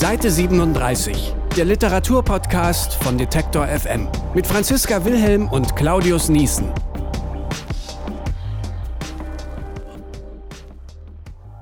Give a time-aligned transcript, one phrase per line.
[0.00, 6.72] Seite 37, der Literaturpodcast von Detektor FM mit Franziska Wilhelm und Claudius Niesen.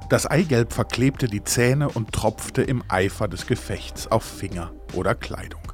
[0.09, 5.73] Das Eigelb verklebte die Zähne und tropfte im Eifer des Gefechts auf Finger oder Kleidung.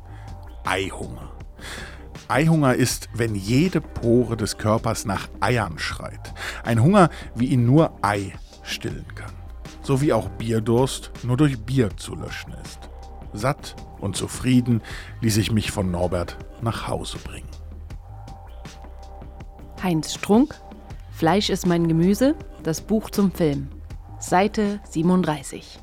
[0.64, 1.32] Eihunger.
[2.28, 6.32] Eihunger ist, wenn jede Pore des Körpers nach Eiern schreit.
[6.64, 9.43] Ein Hunger, wie ihn nur Ei stillen kann.
[9.84, 12.78] So wie auch Bierdurst nur durch Bier zu löschen ist.
[13.34, 14.80] Satt und zufrieden
[15.20, 17.48] ließ ich mich von Norbert nach Hause bringen.
[19.82, 20.58] Heinz Strunk,
[21.12, 23.68] Fleisch ist mein Gemüse, das Buch zum Film.
[24.18, 25.78] Seite 37.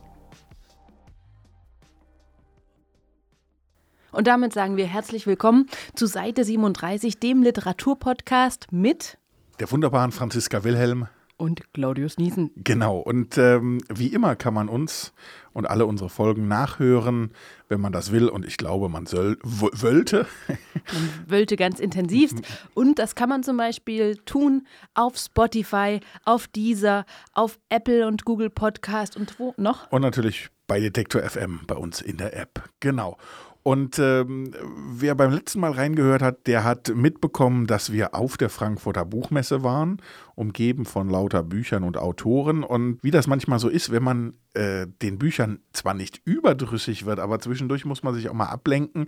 [4.12, 9.20] Und damit sagen wir herzlich willkommen zu Seite 37, dem Literaturpodcast mit
[9.60, 11.08] Der wunderbaren Franziska Wilhelm
[11.42, 12.52] und Claudius Niesen.
[12.56, 15.12] Genau, und ähm, wie immer kann man uns
[15.54, 17.32] und alle unsere Folgen nachhören,
[17.68, 18.30] wenn man das will.
[18.30, 20.28] Und ich glaube, man soll, wollte.
[20.94, 22.38] Man wollte ganz intensivst.
[22.74, 28.50] Und das kann man zum Beispiel tun auf Spotify, auf Deezer, auf Apple und Google
[28.50, 29.92] Podcast und wo noch?
[29.92, 32.70] Und natürlich bei Detektor FM bei uns in der App.
[32.80, 33.18] Genau.
[33.64, 34.54] Und ähm,
[34.92, 39.64] wer beim letzten Mal reingehört hat, der hat mitbekommen, dass wir auf der Frankfurter Buchmesse
[39.64, 40.02] waren,
[40.34, 42.64] umgeben von lauter Büchern und Autoren.
[42.64, 47.20] Und wie das manchmal so ist, wenn man äh, den Büchern zwar nicht überdrüssig wird,
[47.20, 49.08] aber zwischendurch muss man sich auch mal ablenken.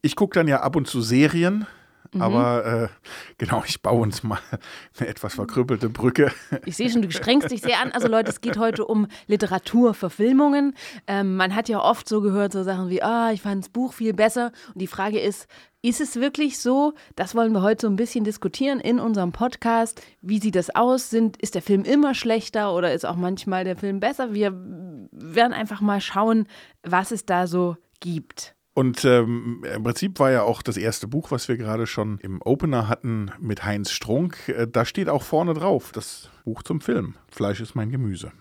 [0.00, 1.66] Ich gucke dann ja ab und zu Serien,
[2.12, 2.22] Mhm.
[2.22, 2.88] Aber äh,
[3.38, 4.38] genau, ich baue uns mal
[4.98, 6.32] eine etwas verkrüppelte Brücke.
[6.66, 7.92] Ich sehe schon, du strengst dich sehr an.
[7.92, 10.74] Also Leute, es geht heute um Literaturverfilmungen.
[11.06, 13.92] Ähm, man hat ja oft so gehört, so Sachen wie, ah, ich fand das Buch
[13.92, 14.52] viel besser.
[14.74, 15.48] Und die Frage ist,
[15.82, 16.92] ist es wirklich so?
[17.16, 20.02] Das wollen wir heute so ein bisschen diskutieren in unserem Podcast.
[20.20, 21.08] Wie sieht das aus?
[21.08, 24.34] Sind, ist der Film immer schlechter oder ist auch manchmal der Film besser?
[24.34, 26.46] Wir werden einfach mal schauen,
[26.82, 28.54] was es da so gibt.
[28.80, 32.40] Und ähm, im Prinzip war ja auch das erste Buch, was wir gerade schon im
[32.40, 34.48] Opener hatten mit Heinz Strunk.
[34.48, 37.14] Äh, da steht auch vorne drauf das Buch zum Film.
[37.30, 38.32] Fleisch ist mein Gemüse.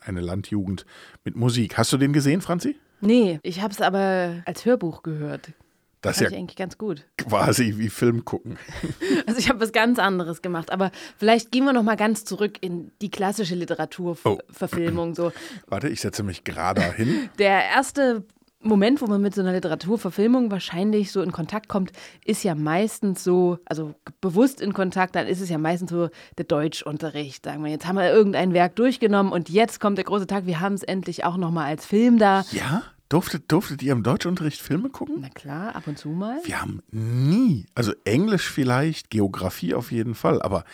[0.00, 0.86] Eine Landjugend
[1.24, 1.76] mit Musik.
[1.76, 2.76] Hast du den gesehen, Franzi?
[3.02, 5.52] Nee, ich habe es aber als Hörbuch gehört.
[6.00, 7.04] Das ist ja eigentlich ganz gut.
[7.18, 8.56] Quasi wie Film gucken.
[9.26, 12.58] Also ich habe was ganz anderes gemacht, aber vielleicht gehen wir noch mal ganz zurück
[12.60, 15.10] in die klassische Literaturverfilmung.
[15.10, 15.14] Oh.
[15.14, 15.32] So.
[15.66, 17.28] Warte, ich setze mich gerade hin.
[17.38, 18.24] Der erste
[18.60, 21.92] Moment, wo man mit so einer Literaturverfilmung wahrscheinlich so in Kontakt kommt,
[22.24, 26.08] ist ja meistens so, also bewusst in Kontakt, dann ist es ja meistens so
[26.38, 27.44] der Deutschunterricht.
[27.44, 30.60] Sagen wir, jetzt haben wir irgendein Werk durchgenommen und jetzt kommt der große Tag, wir
[30.60, 32.44] haben es endlich auch nochmal als Film da.
[32.50, 32.82] Ja?
[33.08, 35.18] Durftet, durftet ihr im Deutschunterricht Filme gucken?
[35.20, 36.40] Na klar, ab und zu mal.
[36.42, 40.64] Wir haben nie, also Englisch vielleicht, Geografie auf jeden Fall, aber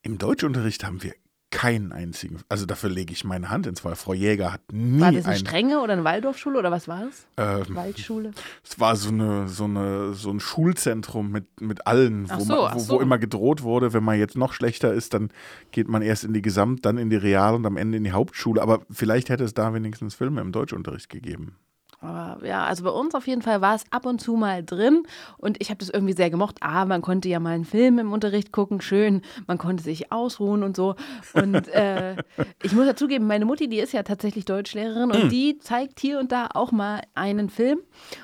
[0.00, 1.12] im Deutschunterricht haben wir
[1.50, 2.40] keinen einzigen.
[2.48, 3.96] Also dafür lege ich meine Hand ins Feuer.
[3.96, 5.00] Frau Jäger hat nie.
[5.00, 7.26] War das eine Strenge oder eine Waldorfschule oder was war es?
[7.36, 8.32] Ähm, Waldschule?
[8.64, 12.74] Es war so, eine, so, eine, so ein Schulzentrum mit, mit allen, wo, so, man,
[12.74, 12.94] wo, so.
[12.94, 15.30] wo, immer gedroht wurde, wenn man jetzt noch schlechter ist, dann
[15.70, 18.12] geht man erst in die Gesamt, dann in die Real und am Ende in die
[18.12, 18.60] Hauptschule.
[18.60, 21.56] Aber vielleicht hätte es da wenigstens Filme im Deutschunterricht gegeben.
[22.06, 25.02] Aber ja, also bei uns auf jeden Fall war es ab und zu mal drin
[25.38, 26.56] und ich habe das irgendwie sehr gemocht.
[26.60, 30.62] Ah, man konnte ja mal einen Film im Unterricht gucken, schön, man konnte sich ausruhen
[30.62, 30.94] und so.
[31.34, 32.16] Und äh,
[32.62, 35.28] ich muss dazugeben, meine Mutti, die ist ja tatsächlich Deutschlehrerin und mhm.
[35.28, 37.80] die zeigt hier und da auch mal einen Film.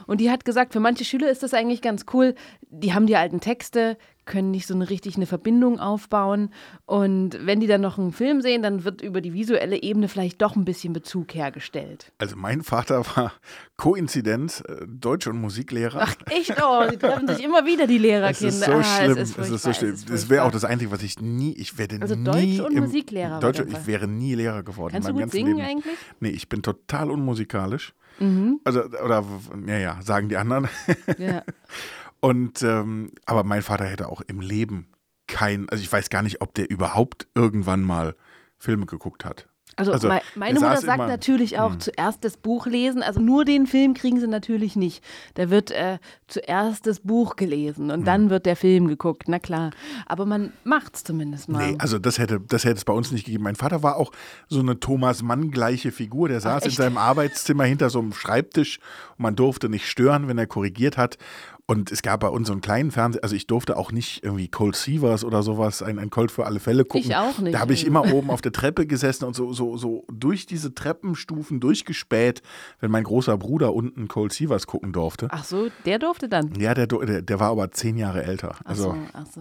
[0.07, 2.35] Und die hat gesagt, für manche Schüler ist das eigentlich ganz cool.
[2.71, 6.51] Die haben die alten Texte, können nicht so eine richtig eine Verbindung aufbauen.
[6.87, 10.41] Und wenn die dann noch einen Film sehen, dann wird über die visuelle Ebene vielleicht
[10.43, 12.13] doch ein bisschen Bezug hergestellt.
[12.19, 13.33] Also mein Vater war
[13.77, 16.01] Koinzidenz, äh, Deutsch- und Musiklehrer.
[16.03, 16.55] Ach echt?
[16.63, 18.47] Oh, die treffen sich immer wieder, die Lehrerkinder.
[18.47, 19.19] Das ist so ah, schlimm.
[19.19, 19.97] Es ist, es ist so schlimm.
[20.09, 23.41] Das wäre auch das Einzige, was ich nie, ich werde also nie Deutsch- und Musiklehrer.
[23.41, 24.93] Deutsch, ich wäre nie Lehrer geworden.
[24.93, 25.69] Kannst du gut singen Leben.
[25.69, 25.97] eigentlich?
[26.21, 27.95] Nee, ich bin total unmusikalisch.
[28.19, 28.61] Mhm.
[28.65, 29.25] Also, oder,
[29.67, 30.69] ja, ja, sagen die anderen.
[31.19, 31.43] Ja.
[32.25, 34.93] Und ähm, aber mein Vater hätte auch im Leben
[35.27, 38.15] kein, also ich weiß gar nicht, ob der überhaupt irgendwann mal
[38.59, 39.49] Filme geguckt hat.
[39.77, 41.79] Also, also meine Mutter sagt immer, natürlich auch, mh.
[41.79, 43.03] zuerst das Buch lesen.
[43.03, 45.03] Also nur den Film kriegen sie natürlich nicht.
[45.35, 48.07] Da wird äh, zuerst das Buch gelesen und mh.
[48.07, 49.25] dann wird der Film geguckt.
[49.29, 49.71] Na klar.
[50.07, 51.73] Aber man macht es zumindest mal.
[51.73, 53.45] Nee, also das hätte, das hätte es bei uns nicht gegeben.
[53.45, 54.13] Mein Vater war auch
[54.49, 56.29] so eine Thomas Mann-gleiche Figur.
[56.29, 58.79] Der saß Ach, in seinem Arbeitszimmer hinter so einem Schreibtisch
[59.17, 61.17] und man durfte nicht stören, wenn er korrigiert hat.
[61.67, 64.49] Und es gab bei uns so einen kleinen Fernseher, also ich durfte auch nicht irgendwie
[64.49, 67.09] Cold Seavers oder sowas, ein, ein Cold für alle Fälle gucken.
[67.09, 67.55] Ich auch nicht.
[67.55, 70.75] Da habe ich immer oben auf der Treppe gesessen und so, so, so durch diese
[70.75, 72.43] Treppenstufen durchgespäht,
[72.81, 75.29] wenn mein großer Bruder unten Cold Seavers gucken durfte.
[75.31, 76.53] Ach so, der durfte dann?
[76.59, 78.57] Ja, der, der, der war aber zehn Jahre älter.
[78.65, 79.41] Also, ach so,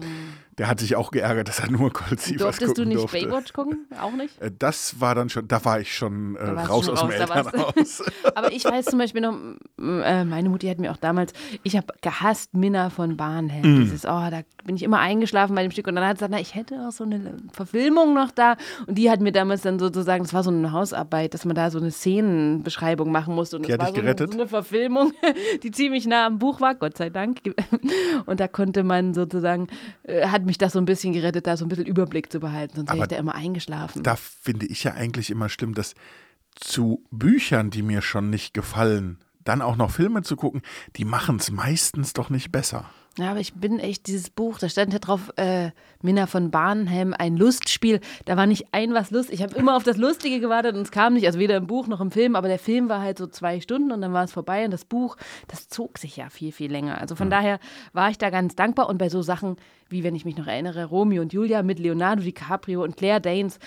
[0.58, 3.18] Der hat sich auch geärgert, dass er nur Cold Sievers Durftest du gucken nicht durfte.
[3.26, 3.86] Baywatch gucken?
[4.00, 4.40] Auch nicht?
[4.42, 7.46] Äh, Das war dann schon, da war ich schon äh, raus schon aus dem raus,
[7.50, 8.02] du- Elternhaus.
[8.34, 9.34] Aber ich weiß zum Beispiel noch,
[9.80, 11.32] äh, meine Mutti hat mir auch damals,
[11.62, 13.78] ich habe gehasst Minna von Barnhelm.
[13.78, 13.80] Mm.
[13.84, 15.86] Dieses, oh, da bin ich immer eingeschlafen bei dem Stück.
[15.86, 18.56] Und dann hat sie gesagt, na, ich hätte auch so eine Verfilmung noch da.
[18.86, 21.70] Und die hat mir damals dann sozusagen, das war so eine Hausarbeit, dass man da
[21.70, 23.56] so eine Szenenbeschreibung machen musste.
[23.56, 24.32] Und Die das hat war dich so eine, gerettet?
[24.34, 25.12] so eine Verfilmung,
[25.62, 27.38] die ziemlich nah am Buch war, Gott sei Dank.
[28.26, 29.68] Und da konnte man sozusagen,
[30.02, 32.76] äh, hat mich das so ein bisschen gerettet, da so ein bisschen Überblick zu behalten.
[32.76, 34.02] Sonst wäre ich da immer eingeschlafen.
[34.02, 35.94] Da finde ich ja eigentlich immer schlimm, dass
[36.54, 40.62] zu Büchern, die mir schon nicht gefallen, dann auch noch Filme zu gucken,
[40.96, 42.90] die machen es meistens doch nicht besser.
[43.18, 45.70] Ja, aber ich bin echt, dieses Buch, da stand ja drauf, äh,
[46.00, 48.00] Minna von Barnhelm, ein Lustspiel.
[48.24, 49.34] Da war nicht ein was lustig.
[49.34, 51.88] Ich habe immer auf das Lustige gewartet und es kam nicht, also weder im Buch
[51.88, 54.32] noch im Film, aber der Film war halt so zwei Stunden und dann war es
[54.32, 55.16] vorbei und das Buch,
[55.46, 57.00] das zog sich ja viel, viel länger.
[57.02, 57.58] Also von daher
[57.92, 59.56] war ich da ganz dankbar und bei so Sachen,
[59.90, 63.58] wie wenn ich mich noch erinnere, Romeo und Julia mit Leonardo DiCaprio und Claire Danes,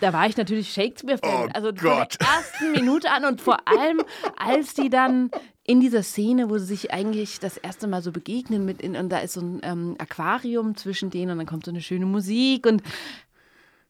[0.00, 1.48] da war ich natürlich Shakespeare-Fan.
[1.48, 2.16] Oh also von Gott.
[2.20, 4.00] der ersten Minute an und vor allem,
[4.36, 5.30] als die dann
[5.64, 9.08] in dieser Szene, wo sie sich eigentlich das erste Mal so begegnen mit in, und
[9.10, 12.66] da ist so ein ähm, Aquarium zwischen denen und dann kommt so eine schöne Musik
[12.66, 12.82] und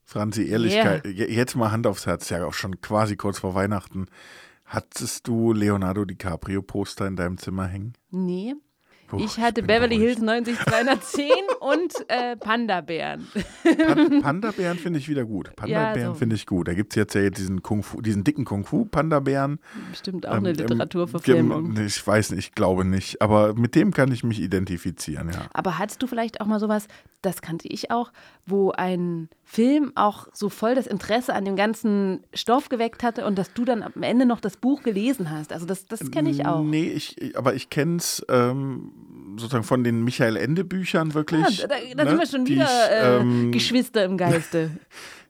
[0.04, 4.06] Franzi, Ehrlichkeit, je- jetzt mal Hand aufs Herz, ja auch schon quasi kurz vor Weihnachten.
[4.64, 7.94] Hattest du Leonardo DiCaprio Poster in deinem Zimmer hängen?
[8.10, 8.54] nee.
[9.10, 10.18] Puh, ich hatte bin Beverly beruhigt.
[10.20, 11.30] Hills 90210
[11.60, 13.26] und äh, Panda-Bären.
[13.64, 15.54] Pan Panda-Bären finde ich wieder gut.
[15.56, 16.18] Panda-Bären so.
[16.18, 16.68] finde ich gut.
[16.68, 19.58] Da gibt es jetzt ja diesen, Kung Fu, diesen dicken Kung-Fu-Panda-Bären.
[19.90, 21.74] Bestimmt auch eine Ähm, ähm, Literaturverfilmung.
[21.74, 23.20] gem- Ich weiß nicht, ich glaube nicht.
[23.22, 25.46] Aber mit dem kann ich mich identifizieren, ja.
[25.52, 26.86] Aber hattest du vielleicht auch mal sowas,
[27.22, 28.12] das kannte ich auch,
[28.46, 33.36] wo ein Film auch so voll das Interesse an dem ganzen Stoff geweckt hatte und
[33.36, 35.52] dass du dann am Ende noch das Buch gelesen hast?
[35.52, 36.62] Also das, das kenne ich auch.
[36.62, 38.92] Nee, ich, aber ich kenne es ähm,
[39.36, 41.58] sozusagen von den Michael Ende Büchern wirklich.
[41.58, 44.70] Ja, da, da ne, sind wir schon wieder ich, äh, ähm, Geschwister im Geiste.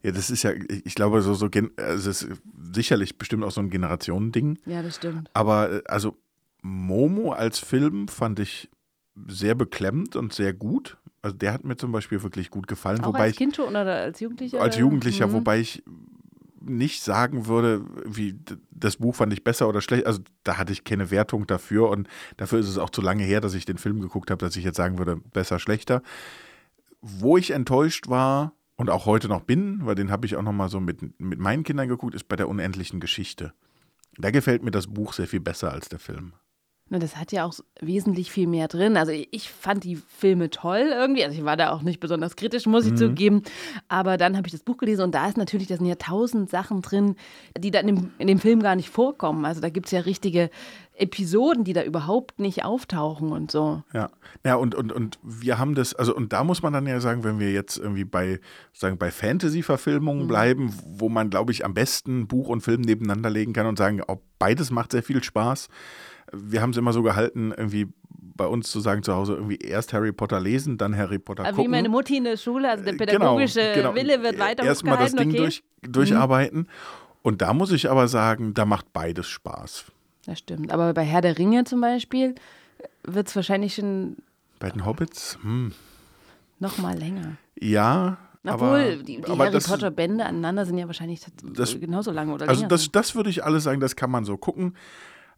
[0.03, 2.41] Ja, das ist ja, ich glaube, so, so also es ist
[2.73, 4.59] sicherlich bestimmt auch so ein Generationending.
[4.65, 5.29] ja, das stimmt.
[5.35, 6.17] Aber äh, also
[6.63, 8.71] Momo als Film fand ich
[9.29, 10.97] sehr beklemmend und sehr gut.
[11.23, 13.01] Also der hat mir zum Beispiel wirklich gut gefallen.
[13.03, 14.61] Auch wobei als Kind schon oder als Jugendlicher?
[14.61, 14.77] als?
[14.77, 15.33] Jugendlicher, Mhm.
[15.33, 15.83] wobei ich
[16.63, 18.39] nicht sagen würde, wie
[18.71, 20.07] das Buch fand ich besser oder schlecht.
[20.07, 23.41] Also da hatte ich keine Wertung dafür und dafür ist es auch zu lange her,
[23.41, 26.03] dass ich den Film geguckt habe, dass ich jetzt sagen würde, besser, schlechter.
[27.01, 30.53] Wo ich enttäuscht war und auch heute noch bin, weil den habe ich auch noch
[30.53, 33.53] mal so mit, mit meinen Kindern geguckt, ist bei der unendlichen Geschichte.
[34.19, 36.33] Da gefällt mir das Buch sehr viel besser als der Film.
[36.93, 38.97] Na, das hat ja auch wesentlich viel mehr drin.
[38.97, 41.25] Also ich fand die Filme toll irgendwie.
[41.25, 42.93] Also ich war da auch nicht besonders kritisch, muss Mhm.
[42.93, 43.43] ich zugeben.
[43.87, 46.51] Aber dann habe ich das Buch gelesen und da ist natürlich, da sind ja tausend
[46.51, 47.15] Sachen drin,
[47.57, 49.45] die dann in dem, in dem Film gar nicht vorkommen.
[49.45, 50.51] Also da gibt es ja richtige
[50.97, 53.83] Episoden, die da überhaupt nicht auftauchen und so.
[53.95, 54.11] Ja,
[54.45, 57.23] ja und, und, und wir haben das, also und da muss man dann ja sagen,
[57.23, 58.41] wenn wir jetzt irgendwie bei,
[58.73, 63.53] sagen, bei Fantasy-Verfilmungen bleiben, wo man, glaube ich, am besten Buch und Film nebeneinander legen
[63.53, 65.69] kann und sagen, auch beides macht sehr viel Spaß.
[66.33, 69.93] Wir haben es immer so gehalten, irgendwie bei uns zu sagen zu Hause, irgendwie erst
[69.93, 71.65] Harry Potter lesen, dann Harry Potter Aber gucken.
[71.65, 73.95] Wie meine Mutti in der Schule, also der Genau, pädagogische genau.
[73.95, 75.37] Wille wird weiter Erstmal das Ding okay?
[75.39, 76.67] durch, durcharbeiten.
[77.23, 79.85] Und da muss ich aber sagen, da macht beides Spaß.
[80.25, 80.73] Das stimmt.
[80.73, 82.35] Aber bei Herr der Ringe zum Beispiel
[83.03, 84.17] wird es wahrscheinlich schon
[84.59, 85.73] Bei den Hobbits, hm,
[86.61, 87.37] noch mal länger.
[87.61, 88.17] ja.
[88.43, 92.49] Obwohl, aber, die, die aber Harry Potter-Bände aneinander sind ja wahrscheinlich Das- genauso lang oder
[92.49, 92.69] Also länger.
[92.71, 94.75] das, das würde ich alles sagen, das kann man so gucken.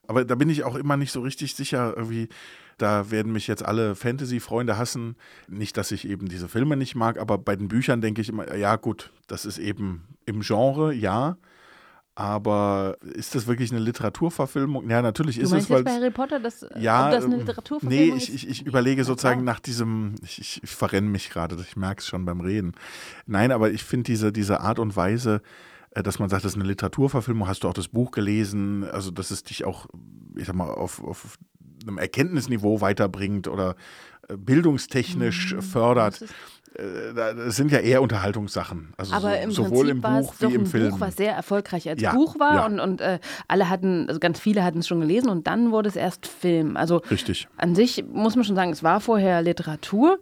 [0.09, 2.29] Aber da bin ich auch immer nicht so richtig sicher, irgendwie,
[2.79, 5.17] da werden mich jetzt alle Fantasy-Freunde hassen.
[5.49, 8.55] Nicht, dass ich eben diese Filme nicht mag, aber bei den Büchern denke ich immer,
[8.55, 11.37] ja gut, das ist eben im Genre, ja.
[12.15, 14.91] Aber ist das wirklich eine Literaturverfilmung?
[14.91, 18.09] Ja, natürlich du ist es, weil bei Harry Potter, dass, ja, das eine ähm, Literaturverfilmung
[18.09, 18.29] Nee, ist?
[18.29, 19.55] ich, ich, ich überlege sozusagen klar.
[19.55, 22.73] nach diesem, ich, ich, verrenne mich gerade, ich merke es schon beim Reden.
[23.25, 25.41] Nein, aber ich finde diese, diese Art und Weise,
[25.95, 29.31] dass man sagt, das ist eine Literaturverfilmung, hast du auch das Buch gelesen, also dass
[29.31, 29.87] es dich auch,
[30.37, 31.37] ich sag mal, auf, auf
[31.87, 33.75] einem Erkenntnisniveau weiterbringt oder
[34.29, 36.21] äh, bildungstechnisch fördert.
[36.21, 36.25] Mhm.
[36.27, 36.35] Das ist-
[36.75, 38.95] Äh, da- Das sind ja eher Unterhaltungssachen.
[38.97, 40.91] Also Aber so, im sowohl Prinzip im war Buch es wie im ein Film.
[40.93, 42.65] Buch, was sehr erfolgreich als Ja, Buch war ja.
[42.67, 45.91] und, und äh, alle hatten, also ganz viele hatten es schon gelesen und dann wurde
[45.91, 46.79] es erst Film.
[46.79, 47.47] Also Richtig.
[47.59, 50.19] an sich muss man schon sagen, es war vorher Literatur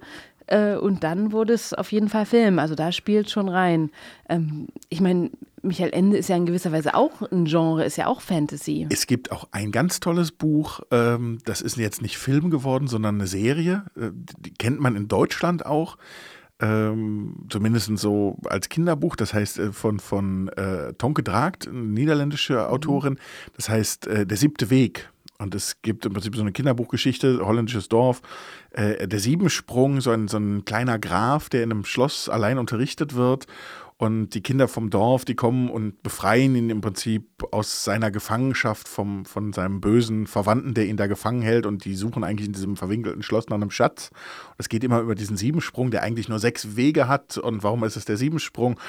[0.48, 2.58] äh, und dann wurde es auf jeden Fall Film.
[2.58, 3.90] Also da spielt schon rein.
[4.28, 5.30] Ähm, ich meine,
[5.62, 8.86] Michael Ende ist ja in gewisser Weise auch ein Genre, ist ja auch Fantasy.
[8.90, 13.16] Es gibt auch ein ganz tolles Buch, ähm, das ist jetzt nicht Film geworden, sondern
[13.16, 13.84] eine Serie.
[13.96, 15.96] Äh, die kennt man in Deutschland auch.
[16.62, 22.68] Ähm, zumindest so als Kinderbuch, das heißt äh, von, von äh, Tonke Dragt, eine niederländische
[22.68, 23.18] Autorin,
[23.56, 25.10] das heißt äh, Der siebte Weg.
[25.38, 28.20] Und es gibt im Prinzip so eine Kinderbuchgeschichte, holländisches Dorf.
[28.72, 33.14] Äh, der Siebensprung, so ein, so ein kleiner Graf, der in einem Schloss allein unterrichtet
[33.14, 33.46] wird
[34.00, 38.88] und die Kinder vom Dorf, die kommen und befreien ihn im Prinzip aus seiner Gefangenschaft
[38.88, 41.66] vom, von seinem bösen Verwandten, der ihn da gefangen hält.
[41.66, 44.08] Und die suchen eigentlich in diesem verwinkelten Schloss nach einem Schatz.
[44.48, 47.36] Und es geht immer über diesen Siebensprung, der eigentlich nur sechs Wege hat.
[47.36, 48.80] Und warum ist es der Siebensprung?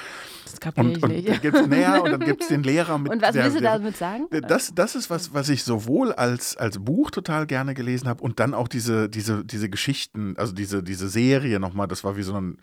[0.44, 1.42] Das kapiere ich und, und nicht.
[1.42, 3.12] Gibt's, naja, und dann gibt es den Lehrer mit.
[3.12, 4.28] Und was der, willst du damit sagen?
[4.48, 8.40] Das, das ist was, was ich sowohl als, als Buch total gerne gelesen habe und
[8.40, 12.34] dann auch diese, diese, diese Geschichten, also diese, diese Serie nochmal, das war wie so
[12.34, 12.56] ein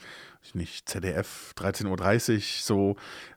[0.44, 1.88] ich nicht, ZDF 13.30
[2.36, 2.96] Uhr so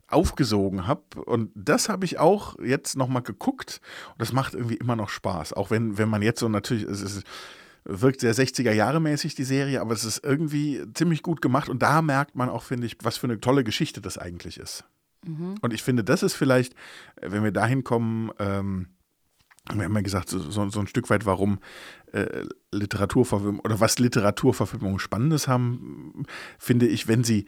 [0.09, 1.03] aufgesogen habe.
[1.25, 3.81] Und das habe ich auch jetzt nochmal geguckt.
[4.11, 5.55] Und das macht irgendwie immer noch Spaß.
[5.55, 7.25] Auch wenn, wenn man jetzt so natürlich, es ist,
[7.85, 11.69] wirkt sehr 60er Jahre mäßig die Serie, aber es ist irgendwie ziemlich gut gemacht.
[11.69, 14.85] Und da merkt man auch, finde ich, was für eine tolle Geschichte das eigentlich ist.
[15.27, 15.57] Mhm.
[15.61, 16.75] Und ich finde, das ist vielleicht,
[17.21, 18.89] wenn wir dahin kommen, ähm,
[19.73, 21.61] wir haben ja gesagt, so, so, ein Stück weit, warum
[22.13, 26.25] äh, Literaturverfilmung oder was Literaturverfilmungen Spannendes haben,
[26.59, 27.47] finde ich, wenn sie,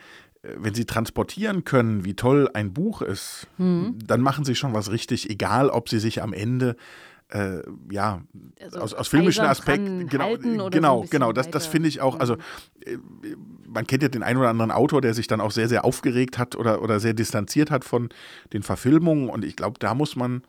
[0.56, 3.98] wenn sie transportieren können, wie toll ein Buch ist, mhm.
[4.04, 6.76] dann machen sie schon was richtig, egal ob sie sich am Ende
[7.30, 8.22] äh, ja,
[8.60, 12.34] also aus, aus filmischen Aspekten, genau, genau, so genau, das, das finde ich auch, also
[12.84, 12.98] äh,
[13.66, 16.38] man kennt ja den einen oder anderen Autor, der sich dann auch sehr, sehr aufgeregt
[16.38, 18.10] hat oder, oder sehr distanziert hat von
[18.52, 20.42] den Verfilmungen und ich glaube, da muss man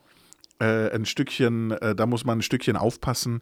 [0.60, 3.42] äh, ein Stückchen, äh, da muss man ein Stückchen aufpassen,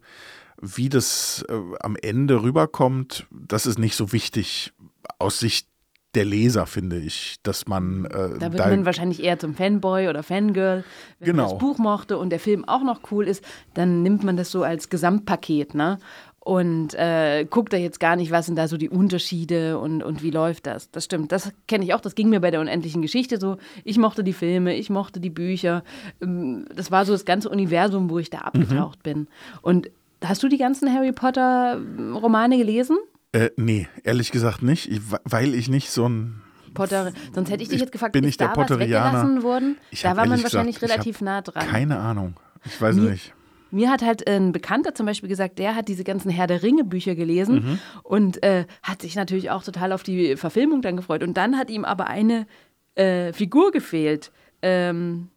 [0.62, 3.27] wie das äh, am Ende rüberkommt.
[3.31, 4.74] Das ist nicht so wichtig
[5.19, 5.67] aus Sicht
[6.15, 8.05] der Leser, finde ich, dass man.
[8.05, 10.84] Äh, da wird da man wahrscheinlich eher zum Fanboy oder Fangirl.
[11.20, 11.43] Wenn genau.
[11.43, 13.43] man das Buch mochte und der Film auch noch cool ist,
[13.74, 16.00] dann nimmt man das so als Gesamtpaket, ne?
[16.43, 20.22] und äh, guckt da jetzt gar nicht, was sind da so die Unterschiede und, und
[20.24, 20.91] wie läuft das.
[20.91, 23.58] Das stimmt, das kenne ich auch, das ging mir bei der unendlichen Geschichte so.
[23.86, 25.84] Ich mochte die Filme, ich mochte die Bücher.
[26.22, 29.03] Ähm, das war so das ganze Universum, wo ich da abgetaucht mhm.
[29.03, 29.27] bin.
[29.62, 29.89] Und
[30.22, 31.79] hast du die ganzen Harry Potter
[32.22, 32.98] Romane gelesen?
[33.33, 36.41] Äh, nee, ehrlich gesagt nicht, ich, weil ich nicht so ein
[36.73, 39.43] Potter, sonst hätte ich dich jetzt gefragt, bin ich der da Potterianer?
[39.43, 39.77] worden?
[40.01, 41.67] Da war man wahrscheinlich gesagt, relativ nah dran.
[41.67, 42.35] Keine Ahnung,
[42.65, 43.33] ich weiß Mir, nicht.
[43.71, 46.83] Mir hat halt ein Bekannter zum Beispiel gesagt, der hat diese ganzen Herr der Ringe
[46.83, 47.79] Bücher gelesen mhm.
[48.03, 51.23] und äh, hat sich natürlich auch total auf die Verfilmung dann gefreut.
[51.23, 52.45] Und dann hat ihm aber eine
[52.93, 54.31] äh, Figur gefehlt.
[54.61, 55.29] Ähm,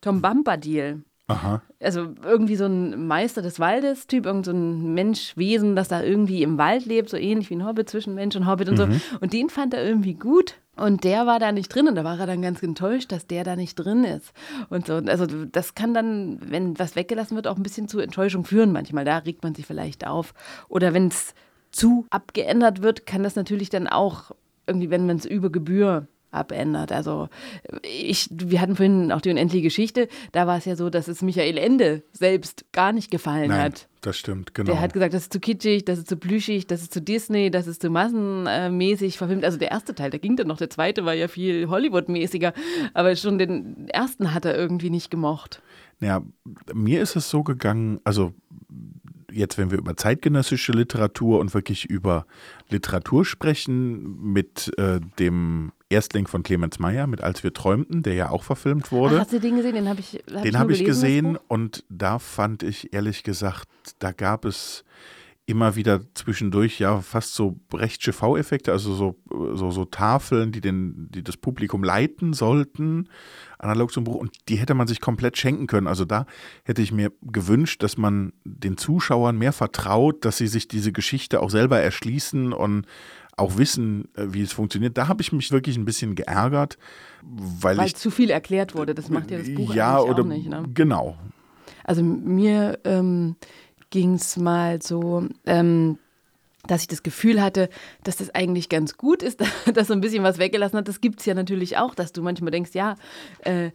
[0.00, 1.04] Tom Bombadil.
[1.28, 1.60] Aha.
[1.80, 6.56] Also irgendwie so ein Meister des Waldes-Typ, irgend so ein Mensch-Wesen, das da irgendwie im
[6.56, 8.92] Wald lebt, so ähnlich wie ein Hobbit zwischen Mensch und Hobbit und mhm.
[8.92, 9.18] so.
[9.20, 10.54] Und den fand er irgendwie gut.
[10.76, 13.44] Und der war da nicht drin und da war er dann ganz enttäuscht, dass der
[13.44, 14.32] da nicht drin ist.
[14.68, 18.44] Und so, also das kann dann, wenn was weggelassen wird, auch ein bisschen zu Enttäuschung
[18.44, 19.04] führen manchmal.
[19.04, 20.34] Da regt man sich vielleicht auf.
[20.68, 21.34] Oder wenn es
[21.72, 24.32] zu abgeändert wird, kann das natürlich dann auch
[24.66, 26.92] irgendwie, wenn man es über Gebühr abändert.
[26.92, 27.28] Also
[27.82, 31.22] ich, wir hatten vorhin auch die unendliche Geschichte, da war es ja so, dass es
[31.22, 33.88] Michael Ende selbst gar nicht gefallen Nein, hat.
[34.02, 34.70] Das stimmt, genau.
[34.70, 37.50] Der hat gesagt, das ist zu kitschig, das ist zu plüschig, das ist zu Disney,
[37.50, 39.44] das ist zu massenmäßig verfilmt.
[39.44, 42.52] Also der erste Teil, der ging dann noch, der zweite war ja viel Hollywood-mäßiger,
[42.94, 45.62] aber schon den ersten hat er irgendwie nicht gemocht.
[46.00, 46.22] Ja,
[46.74, 48.34] mir ist es so gegangen, also
[49.36, 52.26] jetzt, wenn wir über zeitgenössische Literatur und wirklich über
[52.68, 58.30] Literatur sprechen, mit äh, dem Erstling von Clemens Meyer, mit Als wir träumten, der ja
[58.30, 59.16] auch verfilmt wurde.
[59.16, 59.74] Ach, hast du den gesehen?
[59.74, 64.12] Den habe ich hab Den habe ich gesehen und da fand ich ehrlich gesagt, da
[64.12, 64.84] gab es
[65.46, 69.16] immer wieder zwischendurch ja fast so Brechtsche V-Effekte, also so,
[69.54, 73.08] so, so Tafeln, die, den, die das Publikum leiten sollten,
[73.58, 75.86] analog zum Buch, und die hätte man sich komplett schenken können.
[75.86, 76.26] Also da
[76.64, 81.40] hätte ich mir gewünscht, dass man den Zuschauern mehr vertraut, dass sie sich diese Geschichte
[81.40, 82.86] auch selber erschließen und
[83.36, 84.96] auch wissen, äh, wie es funktioniert.
[84.96, 86.78] Da habe ich mich wirklich ein bisschen geärgert,
[87.22, 88.94] weil, weil ich, zu viel erklärt wurde.
[88.94, 90.48] Das macht ja das Buch ja, oder, auch nicht.
[90.48, 90.64] Ne?
[90.72, 91.16] Genau.
[91.84, 93.36] Also mir ähm,
[93.90, 95.98] ging es mal so, ähm,
[96.66, 97.68] dass ich das Gefühl hatte,
[98.04, 99.42] dass das eigentlich ganz gut ist,
[99.74, 100.88] dass so ein bisschen was weggelassen hat.
[100.88, 102.96] Das gibt es ja natürlich auch, dass du manchmal denkst, ja,
[103.40, 103.70] äh,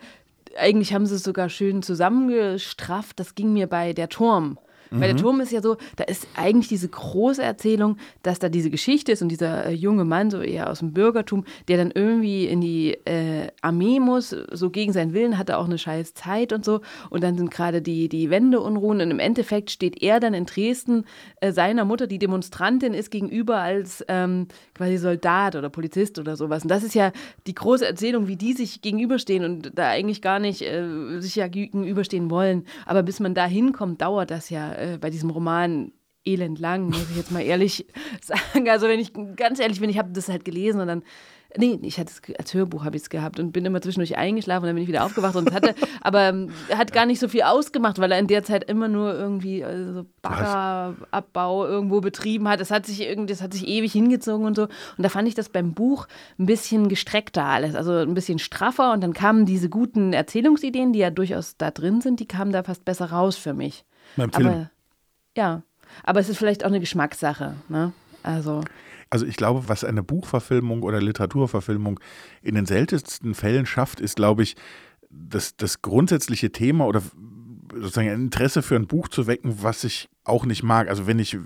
[0.57, 3.19] eigentlich haben sie es sogar schön zusammengestrafft.
[3.19, 4.57] Das ging mir bei der Turm
[4.91, 5.01] Mhm.
[5.01, 8.69] Weil der Turm ist ja so, da ist eigentlich diese große Erzählung, dass da diese
[8.69, 12.45] Geschichte ist und dieser äh, junge Mann, so eher aus dem Bürgertum, der dann irgendwie
[12.45, 16.51] in die äh, Armee muss, so gegen seinen Willen, hat er auch eine scheiß Zeit
[16.51, 16.81] und so.
[17.09, 21.05] Und dann sind gerade die, die Wendeunruhen und im Endeffekt steht er dann in Dresden
[21.39, 26.63] äh, seiner Mutter, die Demonstrantin ist, gegenüber als ähm, quasi Soldat oder Polizist oder sowas.
[26.63, 27.13] Und das ist ja
[27.47, 31.47] die große Erzählung, wie die sich gegenüberstehen und da eigentlich gar nicht äh, sich ja
[31.47, 32.65] gegenüberstehen wollen.
[32.85, 35.91] Aber bis man da hinkommt, dauert das ja äh, bei diesem Roman
[36.25, 37.87] elend lang, muss ich jetzt mal ehrlich
[38.21, 38.69] sagen.
[38.69, 41.03] Also wenn ich ganz ehrlich bin, ich habe das halt gelesen und dann
[41.57, 44.63] Nee, ich hatte es als Hörbuch habe ich es gehabt und bin immer zwischendurch eingeschlafen
[44.63, 47.41] und dann bin ich wieder aufgewacht und hatte, aber ähm, hat gar nicht so viel
[47.41, 52.61] ausgemacht, weil er in der Zeit immer nur irgendwie also Baggerabbau irgendwo betrieben hat.
[52.61, 54.63] Das hat sich irgendwie, das hat sich ewig hingezogen und so.
[54.63, 56.07] Und da fand ich das beim Buch
[56.39, 60.99] ein bisschen gestreckter alles, also ein bisschen straffer und dann kamen diese guten Erzählungsideen, die
[60.99, 63.83] ja durchaus da drin sind, die kamen da fast besser raus für mich.
[64.15, 64.47] Beim Film.
[64.47, 64.71] Aber
[65.37, 65.63] ja,
[66.03, 67.93] aber es ist vielleicht auch eine Geschmackssache, ne?
[68.23, 68.63] Also
[69.09, 71.99] Also ich glaube, was eine Buchverfilmung oder Literaturverfilmung
[72.41, 74.55] in den seltensten Fällen schafft, ist, glaube ich,
[75.09, 77.01] das, das grundsätzliche Thema oder
[77.73, 80.87] sozusagen ein Interesse für ein Buch zu wecken, was ich auch nicht mag.
[80.89, 81.37] Also wenn ich,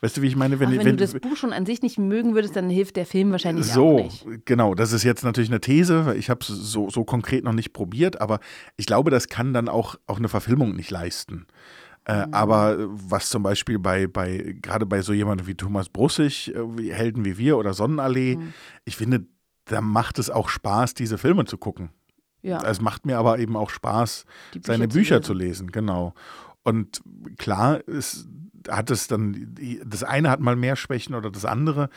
[0.00, 1.80] weißt du, wie ich meine, wenn, Ach, ich- wenn, du das Buch schon an sich
[1.82, 4.26] nicht mögen würdest, dann hilft der Film wahrscheinlich auch so, nicht.
[4.46, 7.52] genau, das ist jetzt natürlich eine These, weil ich habe es so, so konkret noch
[7.52, 8.40] nicht probiert, aber
[8.76, 11.46] ich glaube, das kann dann auch, auch eine Verfilmung nicht leisten.
[12.06, 12.34] Äh, Mhm.
[12.34, 16.92] Aber was zum Beispiel bei, bei gerade bei so jemandem wie Thomas Brussig, äh, wie
[16.92, 18.52] Helden wie wir oder Sonnenallee, Mhm.
[18.84, 19.26] ich finde,
[19.66, 21.90] da macht es auch Spaß, diese Filme zu gucken.
[22.42, 25.24] Ja, Es macht mir aber eben auch Spaß, die seine Bücher lesen.
[25.26, 26.12] zu lesen, genau.
[26.62, 27.00] Und
[27.38, 28.28] klar, es
[28.68, 31.88] hat es dann, das eine hat mal mehr Schwächen oder das andere.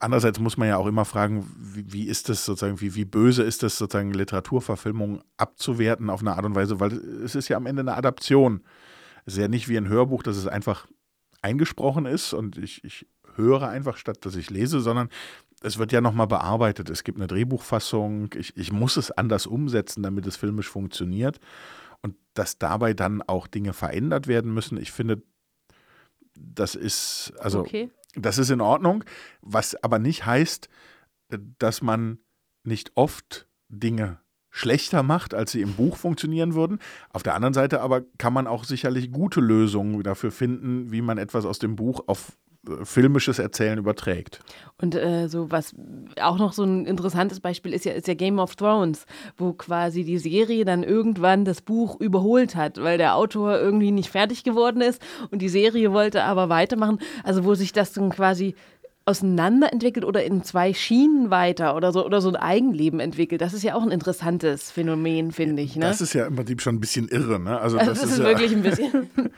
[0.00, 3.44] Andererseits muss man ja auch immer fragen, wie, wie ist das sozusagen, wie, wie böse
[3.44, 6.92] ist das sozusagen Literaturverfilmung abzuwerten auf eine Art und Weise, weil
[7.24, 8.62] es ist ja am Ende eine Adaption.
[9.26, 10.86] Es ist ja nicht wie ein Hörbuch, dass es einfach
[11.42, 15.08] eingesprochen ist und ich, ich höre einfach statt, dass ich lese, sondern
[15.62, 16.90] es wird ja nochmal bearbeitet.
[16.90, 18.30] Es gibt eine Drehbuchfassung.
[18.34, 21.40] Ich, ich muss es anders umsetzen, damit es filmisch funktioniert.
[22.02, 25.22] Und dass dabei dann auch Dinge verändert werden müssen, ich finde,
[26.34, 27.90] das ist, also, Okay.
[28.14, 29.04] das ist in Ordnung.
[29.40, 30.68] Was aber nicht heißt,
[31.58, 32.18] dass man
[32.62, 34.20] nicht oft Dinge
[34.54, 36.78] schlechter macht, als sie im Buch funktionieren würden.
[37.12, 41.18] Auf der anderen Seite aber kann man auch sicherlich gute Lösungen dafür finden, wie man
[41.18, 42.36] etwas aus dem Buch auf
[42.68, 44.38] äh, filmisches Erzählen überträgt.
[44.80, 45.74] Und äh, so was
[46.20, 49.06] auch noch so ein interessantes Beispiel ist ja, ist ja Game of Thrones,
[49.36, 54.08] wo quasi die Serie dann irgendwann das Buch überholt hat, weil der Autor irgendwie nicht
[54.08, 57.00] fertig geworden ist und die Serie wollte aber weitermachen.
[57.24, 58.54] Also wo sich das dann quasi
[59.06, 63.40] auseinanderentwickelt oder in zwei Schienen weiter oder so oder so ein Eigenleben entwickelt.
[63.40, 65.76] Das ist ja auch ein interessantes Phänomen, finde ich.
[65.76, 65.86] Ne?
[65.86, 67.38] Das ist ja im Prinzip schon ein bisschen irre.
[67.38, 67.58] Ne?
[67.60, 69.10] Also, Also das, das, ist, ist ja, wirklich ein bisschen.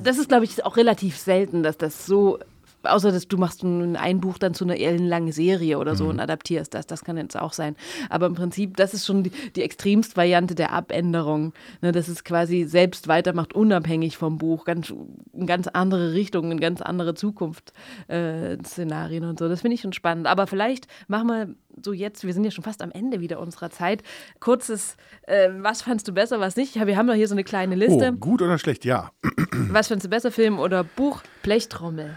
[0.00, 2.38] Das ist, glaube ich, auch relativ selten, dass das so.
[2.84, 5.96] Außer dass du machst ein, ein Buch dann zu einer ellenlangen Serie oder Mhm.
[5.96, 6.86] so und adaptierst das.
[6.86, 7.76] Das kann jetzt auch sein.
[8.10, 11.52] Aber im Prinzip, das ist schon die, die Extremstvariante der Abänderung.
[11.80, 14.64] Ne, dass es quasi selbst weitermacht, unabhängig vom Buch.
[14.64, 14.92] Ganz,
[15.32, 17.14] in ganz andere Richtungen, in ganz andere
[18.08, 19.48] Zukunftsszenarien und so.
[19.48, 20.26] Das finde ich schon spannend.
[20.26, 21.48] Aber vielleicht machen wir
[21.82, 24.02] so jetzt, wir sind ja schon fast am Ende wieder unserer Zeit.
[24.40, 26.74] Kurzes, äh, was fandst du besser, was nicht?
[26.86, 28.10] Wir haben doch hier so eine kleine Liste.
[28.14, 28.84] oh, gut oder schlecht?
[28.84, 29.10] Ja.
[29.70, 31.22] Was findest du besser, Film oder Buch?
[31.42, 32.16] Blechtrommel.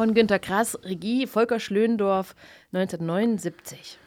[0.00, 2.34] Von Günter Grass, Regie Volker Schlöndorff,
[2.72, 3.98] 1979.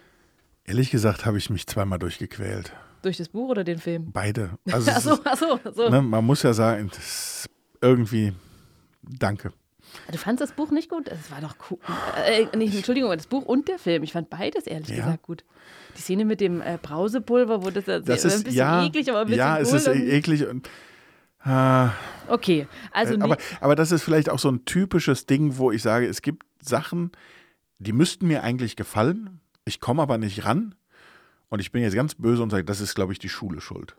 [0.65, 2.73] Ehrlich gesagt habe ich mich zweimal durchgequält.
[3.03, 4.11] Durch das Buch oder den Film?
[4.11, 4.57] Beide.
[4.71, 5.89] Also es Achso, ist, achso, so.
[5.89, 7.47] ne, man muss ja sagen, ist
[7.79, 8.33] irgendwie,
[9.03, 9.53] danke.
[10.11, 11.07] Du fandest das Buch nicht gut?
[11.09, 11.77] Es war doch cool.
[12.25, 14.01] Äh, nicht, Entschuldigung, das Buch und der Film.
[14.01, 14.95] Ich fand beides ehrlich Ja.
[14.95, 15.43] gesagt gut.
[15.95, 19.11] Die Szene mit dem äh, Brausepulver, wo das, das Das ein ist bisschen ja, eklig,
[19.11, 19.61] aber ein bisschen ja, cool.
[19.61, 20.69] es ist und- eklig und äh,
[22.27, 25.81] okay, also aber, nicht, aber das ist vielleicht auch so ein typisches Ding, wo ich
[25.81, 27.11] sage, es gibt Sachen,
[27.79, 30.75] die müssten mir eigentlich gefallen, ich komme aber nicht ran
[31.49, 33.95] und ich bin jetzt ganz böse und sage, das ist, glaube ich, die Schule schuld.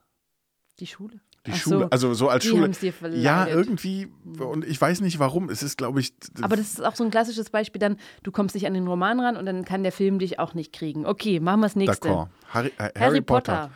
[0.80, 1.20] die Schule.
[1.46, 2.70] Die Ach Schule, so, also so als die Schule.
[2.70, 3.22] dir verleidet.
[3.22, 5.50] Ja, irgendwie, und ich weiß nicht warum.
[5.50, 8.54] Es ist, glaube ich, Aber das ist auch so ein klassisches Beispiel dann, du kommst
[8.54, 11.04] nicht an den Roman ran und dann kann der Film dich auch nicht kriegen.
[11.04, 12.09] Okay, machen wir das nächste.
[12.09, 12.28] d'accord.
[12.48, 13.52] Harry, äh, Harry, Harry Potter.
[13.52, 13.70] Potter.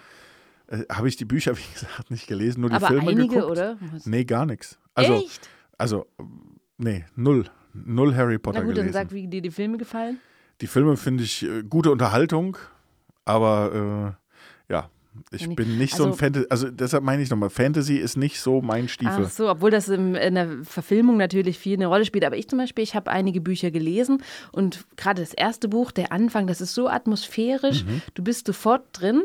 [0.68, 3.50] Äh, Habe ich die Bücher, wie gesagt, nicht gelesen, nur die Aber Filme einige, geguckt.
[3.50, 3.76] oder?
[4.04, 4.78] Nee, gar nichts.
[4.94, 5.48] Also, Echt?
[5.76, 6.06] also,
[6.76, 7.44] nee, null.
[7.74, 8.92] Null Harry Potter Na gut, gelesen.
[8.92, 10.18] dann sag, wie dir die Filme gefallen.
[10.60, 12.56] Die Filme finde ich äh, gute Unterhaltung,
[13.24, 14.16] aber
[14.68, 14.90] äh, ja,
[15.30, 18.40] ich bin nicht so also- ein Fantasy, also deshalb meine ich nochmal, Fantasy ist nicht
[18.40, 19.24] so mein Stiefel.
[19.26, 22.24] Ach so, obwohl das im, in der Verfilmung natürlich viel eine Rolle spielt.
[22.24, 26.10] Aber ich zum Beispiel, ich habe einige Bücher gelesen und gerade das erste Buch, der
[26.12, 28.02] Anfang, das ist so atmosphärisch, Mhm.
[28.14, 29.22] du bist sofort drin.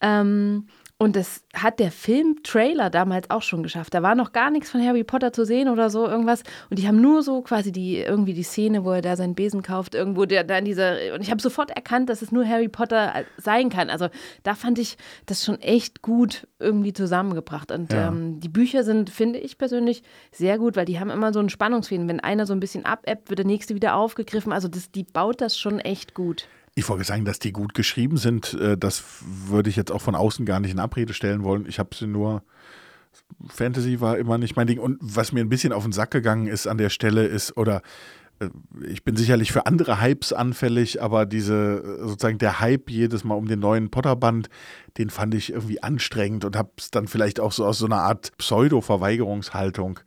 [0.00, 3.92] Ähm, und das hat der Film-Trailer damals auch schon geschafft.
[3.94, 6.42] Da war noch gar nichts von Harry Potter zu sehen oder so, irgendwas.
[6.70, 9.62] Und die haben nur so quasi die, irgendwie die Szene, wo er da seinen Besen
[9.62, 11.14] kauft, irgendwo der, da in dieser.
[11.14, 13.90] Und ich habe sofort erkannt, dass es nur Harry Potter sein kann.
[13.90, 14.08] Also
[14.44, 17.72] da fand ich das schon echt gut irgendwie zusammengebracht.
[17.72, 18.08] Und Ja.
[18.08, 21.50] ähm, die Bücher sind, finde ich persönlich, sehr gut, weil die haben immer so einen
[21.50, 22.08] Spannungsfäden.
[22.08, 24.52] Wenn einer so ein bisschen abebbt, wird der nächste wieder aufgegriffen.
[24.52, 26.46] Also das, die baut das schon echt gut.
[26.74, 29.04] Ich wollte sagen, dass die gut geschrieben sind, äh, das
[29.46, 31.66] würde ich jetzt auch von außen gar nicht in Abrede stellen wollen.
[31.66, 32.42] Ich habe sie nur.
[33.48, 34.80] Fantasy war immer nicht mein Ding.
[34.80, 37.80] Und was mir ein bisschen auf den Sack gegangen ist an der Stelle ist, oder
[38.40, 38.48] äh,
[38.88, 43.34] ich bin sicherlich für andere Hypes anfällig, aber diese äh, sozusagen der Hype jedes Mal
[43.34, 44.48] um den neuen Potterband,
[44.98, 48.00] den fand ich irgendwie anstrengend und habe es dann vielleicht auch so aus so einer
[48.00, 50.00] Art Pseudo-Verweigerungshaltung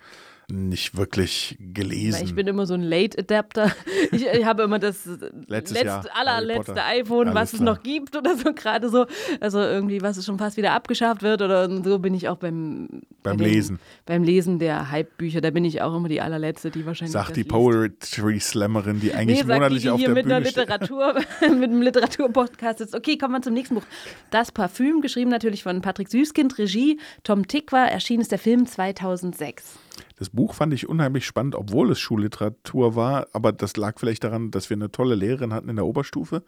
[0.50, 2.22] nicht wirklich gelesen.
[2.24, 3.72] Ich bin immer so ein Late Adapter.
[4.10, 5.06] Ich, ich habe immer das
[5.48, 7.76] letzte, allerletzte iPhone, Alles was es klar.
[7.76, 9.06] noch gibt oder so gerade so.
[9.42, 12.88] Also irgendwie, was es schon fast wieder abgeschafft wird oder so bin ich auch beim,
[13.22, 13.80] bei Beim den- Lesen.
[14.06, 17.44] Beim Lesen der Hype-Bücher, da bin ich auch immer die allerletzte, die wahrscheinlich Sagt die.
[17.44, 20.70] Poetry Slammerin, die eigentlich Nee, monatlich die, die auf hier der mit einer Bühne steht.
[20.70, 22.96] Literatur, mit einem Literaturpodcast ist.
[22.96, 23.84] Okay, kommen wir zum nächsten Buch.
[24.32, 29.80] Das Parfüm, geschrieben natürlich von Patrick Süßkind, Regie Tom Tikwa, erschienen ist der Film 2006.
[30.18, 34.52] Das Buch fand ich unheimlich spannend, obwohl es Schulliteratur war, aber das lag vielleicht daran,
[34.52, 36.44] dass wir eine tolle Lehrerin hatten in der Oberstufe.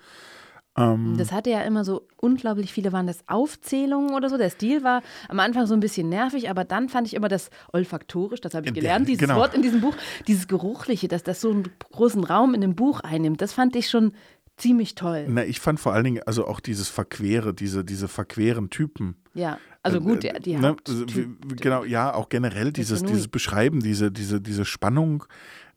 [0.77, 1.17] Mhm.
[1.17, 4.37] Das hatte ja immer so unglaublich viele, waren das Aufzählungen oder so.
[4.37, 7.49] Der Stil war am Anfang so ein bisschen nervig, aber dann fand ich immer das
[7.73, 9.37] olfaktorisch, das habe ich gelernt, dieses genau.
[9.37, 9.95] Wort in diesem Buch,
[10.27, 13.89] dieses Geruchliche, dass das so einen großen Raum in dem Buch einnimmt, das fand ich
[13.89, 14.13] schon
[14.59, 15.25] ziemlich toll.
[15.29, 19.15] Na, ich fand vor allen Dingen also auch dieses Verquere, diese, diese verqueren Typen.
[19.33, 23.79] Ja, also gut, die, die ne, wie- wie- genau, ja, auch generell dieses, dieses Beschreiben,
[23.81, 25.23] diese, diese, diese Spannung,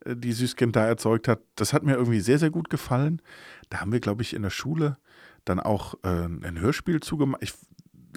[0.05, 3.21] äh, die Süßkind da erzeugt hat, das hat mir irgendwie sehr, sehr gut gefallen.
[3.69, 4.97] Da haben wir, glaube ich, in der Schule
[5.45, 7.41] dann auch äh, ein Hörspiel zugemacht.
[7.43, 7.53] Ich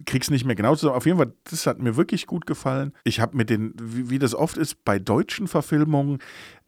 [0.05, 0.97] krieg's nicht mehr genau zusammen.
[0.97, 2.93] Auf jeden Fall, das hat mir wirklich gut gefallen.
[3.05, 6.19] Ich habe mit den, wie, wie das oft ist, bei deutschen Verfilmungen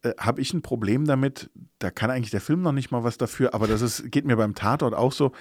[0.02, 1.50] äh, habe ich ein Problem damit.
[1.78, 4.36] Da kann eigentlich der Film noch nicht mal was dafür, aber das ist, geht mir
[4.36, 5.32] beim Tatort auch so.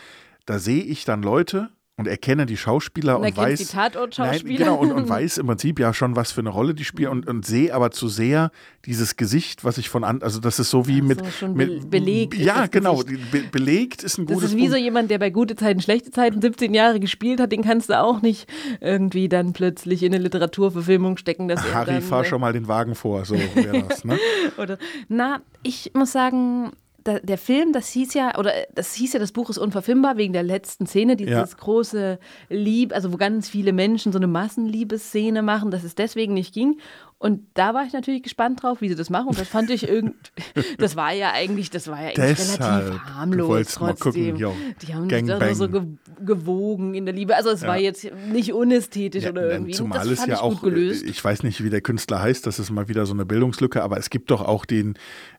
[0.45, 3.57] Da sehe ich dann Leute und erkenne die Schauspieler Und und, weiß.
[3.57, 4.43] die Tatortschauspieler.
[4.43, 7.09] Nein, genau, und, und weiß im Prinzip ja schon, was für eine Rolle die spielen
[7.09, 8.51] und, und sehe aber zu sehr
[8.85, 11.53] dieses Gesicht, was ich von an, also das ist so wie Ach so, mit, schon
[11.55, 13.17] mit be- belegt Ja, das genau, be
[13.51, 16.39] belegt ist ein Das gutes ist wie so jemand, der bei gute Zeiten, schlechte Zeiten
[16.39, 18.47] 17 Jahre gespielt hat, den kannst du auch nicht
[18.79, 22.93] irgendwie dann plötzlich in eine Literaturverfilmung stecken, dass Harry, dann, fahr schon mal den Wagen
[22.93, 24.19] vor, so wäre das, ne?
[24.57, 24.77] Oder,
[25.09, 26.71] na, ich muss sagen,
[27.07, 30.33] da, der Film, das hieß ja, oder das hieß ja, das Buch ist unverfilmbar wegen
[30.33, 31.57] der letzten Szene, dieses Ja.
[31.57, 36.53] große Lieb, also wo ganz viele Menschen so eine Massenliebesszene machen, dass es deswegen nicht
[36.53, 36.79] ging.
[37.19, 39.29] Und da war ich natürlich gespannt drauf, wie sie das machen.
[39.29, 40.15] Und das fand ich irgendwie,
[40.77, 44.13] das war ja eigentlich, das war ja eigentlich Deshalb, relativ harmlos trotzdem.
[44.13, 45.55] gucken, jo, Die haben sich da Gangbang.
[45.55, 45.81] so ge
[46.23, 47.35] gewogen in der Liebe.
[47.35, 49.71] Also es war jetzt nicht unästhetisch Ja, oder irgendwie.
[49.73, 51.03] Zumal das es ja ich auch, gut gelöst.
[51.05, 53.97] ich weiß nicht, wie der Künstler heißt, das ist mal wieder so eine Bildungslücke, aber
[53.97, 54.95] es gibt doch auch den,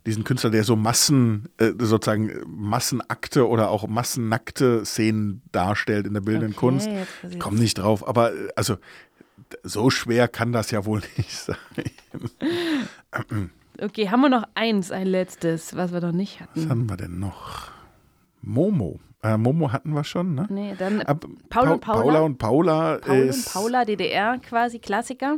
[0.07, 6.15] diesen Künstler, der so Massen, äh, sozusagen äh, Massenakte oder auch massennackte Szenen darstellt in
[6.15, 6.89] der bildenden Okay, Kunst.
[7.31, 8.77] ich komme nicht drauf, aber äh, also
[9.63, 11.57] so schwer kann das ja wohl nicht sein.
[13.81, 16.63] Okay, haben wir noch eins, ein letztes, was wir noch nicht hatten.
[16.65, 17.71] Was haben wir denn noch?
[18.43, 18.99] Momo.
[19.23, 20.47] Äh, Momo hatten wir schon, ne?
[20.49, 22.03] Nee, dann Ab, Paul und Pa- Paula.
[22.05, 22.99] Paula und Paula.
[22.99, 25.37] Paul ist, und Paula, DDR quasi, Klassiker.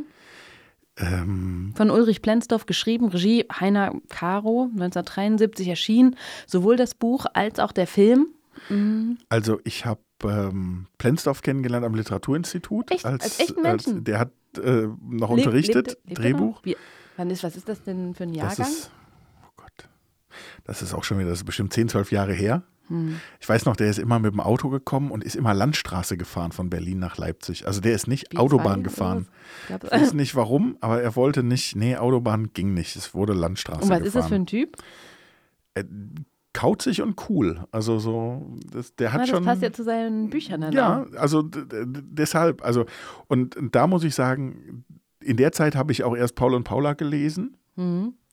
[0.97, 6.15] Ähm, Von Ulrich Plenzdorf geschrieben, Regie Heiner Caro, 1973 erschienen.
[6.47, 8.27] Sowohl das Buch als auch der Film.
[9.29, 12.91] Also ich habe ähm, Plenzdorf kennengelernt am Literaturinstitut.
[12.91, 13.05] Echt?
[13.05, 14.03] Als echten Menschen?
[14.03, 16.61] der hat äh, noch Lebt- unterrichtet, lebt- lebt Drehbuch.
[16.63, 16.75] Wie,
[17.17, 18.67] wann ist, was ist das denn für ein Das Jahrgang?
[18.73, 18.91] ist,
[19.45, 19.89] oh Gott,
[20.65, 22.63] das ist auch schon wieder, das ist bestimmt 10, 12 Jahre her.
[22.87, 23.19] Hm.
[23.39, 26.51] Ich weiß noch, der ist immer mit dem Auto gekommen und ist immer Landstraße gefahren
[26.51, 27.65] von Berlin nach Leipzig.
[27.65, 29.27] Also der ist nicht B2 Autobahn gefahren.
[29.69, 32.95] Ich weiß nicht warum, aber er wollte nicht, nee, Autobahn ging nicht.
[32.97, 34.07] Es wurde Landstraße Und was gefahren.
[34.07, 34.75] ist das für ein Typ?
[36.53, 37.63] Kauzig und cool.
[37.71, 39.45] Also so, das, der hat Na, das schon.
[39.45, 40.61] passt ja zu seinen Büchern.
[40.61, 41.17] Dann Ja, auch.
[41.17, 42.85] also deshalb, also
[43.27, 44.83] und da muss ich sagen,
[45.21, 47.57] in der Zeit habe ich auch erst Paul und Paula gelesen.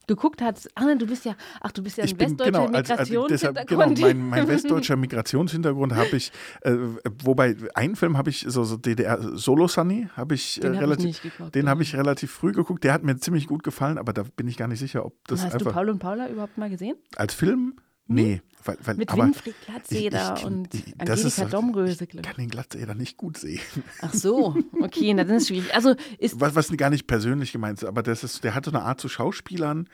[0.09, 2.67] Geguckt hat, ach ne, du bist ja, ach, du bist ja ein ich bin westdeutscher
[2.67, 6.77] genau, als, als, deshalb, genau mein, mein westdeutscher Migrationshintergrund habe ich, äh,
[7.23, 10.75] wobei einen Film habe ich so, so DDR Solo Sunny habe ich, Den äh, hab
[10.75, 11.71] ich relativ, nicht geguckt, den ja.
[11.71, 12.85] habe ich relativ früh geguckt.
[12.85, 15.45] Der hat mir ziemlich gut gefallen, aber da bin ich gar nicht sicher, ob das
[15.45, 16.97] Hast du einfach Paul und Paula überhaupt mal gesehen?
[17.17, 17.75] als Film.
[18.09, 22.05] Nee, weil, weil, Mit Winfried Glatzeder ich- ich- und ich- das ist Angelika so- Domröse,
[22.05, 23.61] Ich glaub kann den Glatzeder nicht gut sehen.
[24.01, 25.75] Ach so, okay, na, dann ist es schwierig.
[25.75, 28.71] Also ist Was, was gar nicht persönlich gemeint ist, aber das ist, der hat so
[28.71, 29.89] eine Art zu Schauspielern,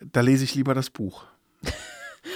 [0.00, 1.24] da lese ich lieber das Buch.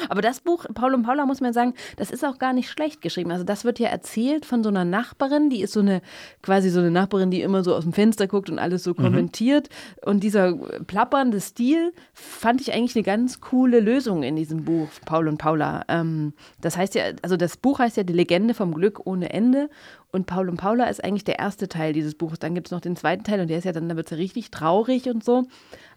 [0.08, 3.00] Aber das Buch, Paul und Paula, muss man sagen, das ist auch gar nicht schlecht
[3.02, 3.30] geschrieben.
[3.30, 6.02] Also das wird ja erzählt von so einer Nachbarin, die ist so eine,
[6.42, 8.96] quasi so eine Nachbarin, die immer so aus dem Fenster guckt und alles so Mhm.
[8.96, 9.68] kommentiert.
[10.04, 10.54] Und dieser
[10.86, 15.84] plappernde Stil fand ich eigentlich eine ganz coole Lösung in diesem Buch, Paul und Paula.
[15.88, 19.68] Ähm, das heißt ja, also das Buch heißt ja Die Legende vom Glück ohne Ende.
[20.16, 22.38] Und Paul und Paula ist eigentlich der erste Teil dieses Buches.
[22.38, 24.10] Dann gibt es noch den zweiten Teil und der ist ja dann, da wird es
[24.12, 25.46] ja richtig traurig und so.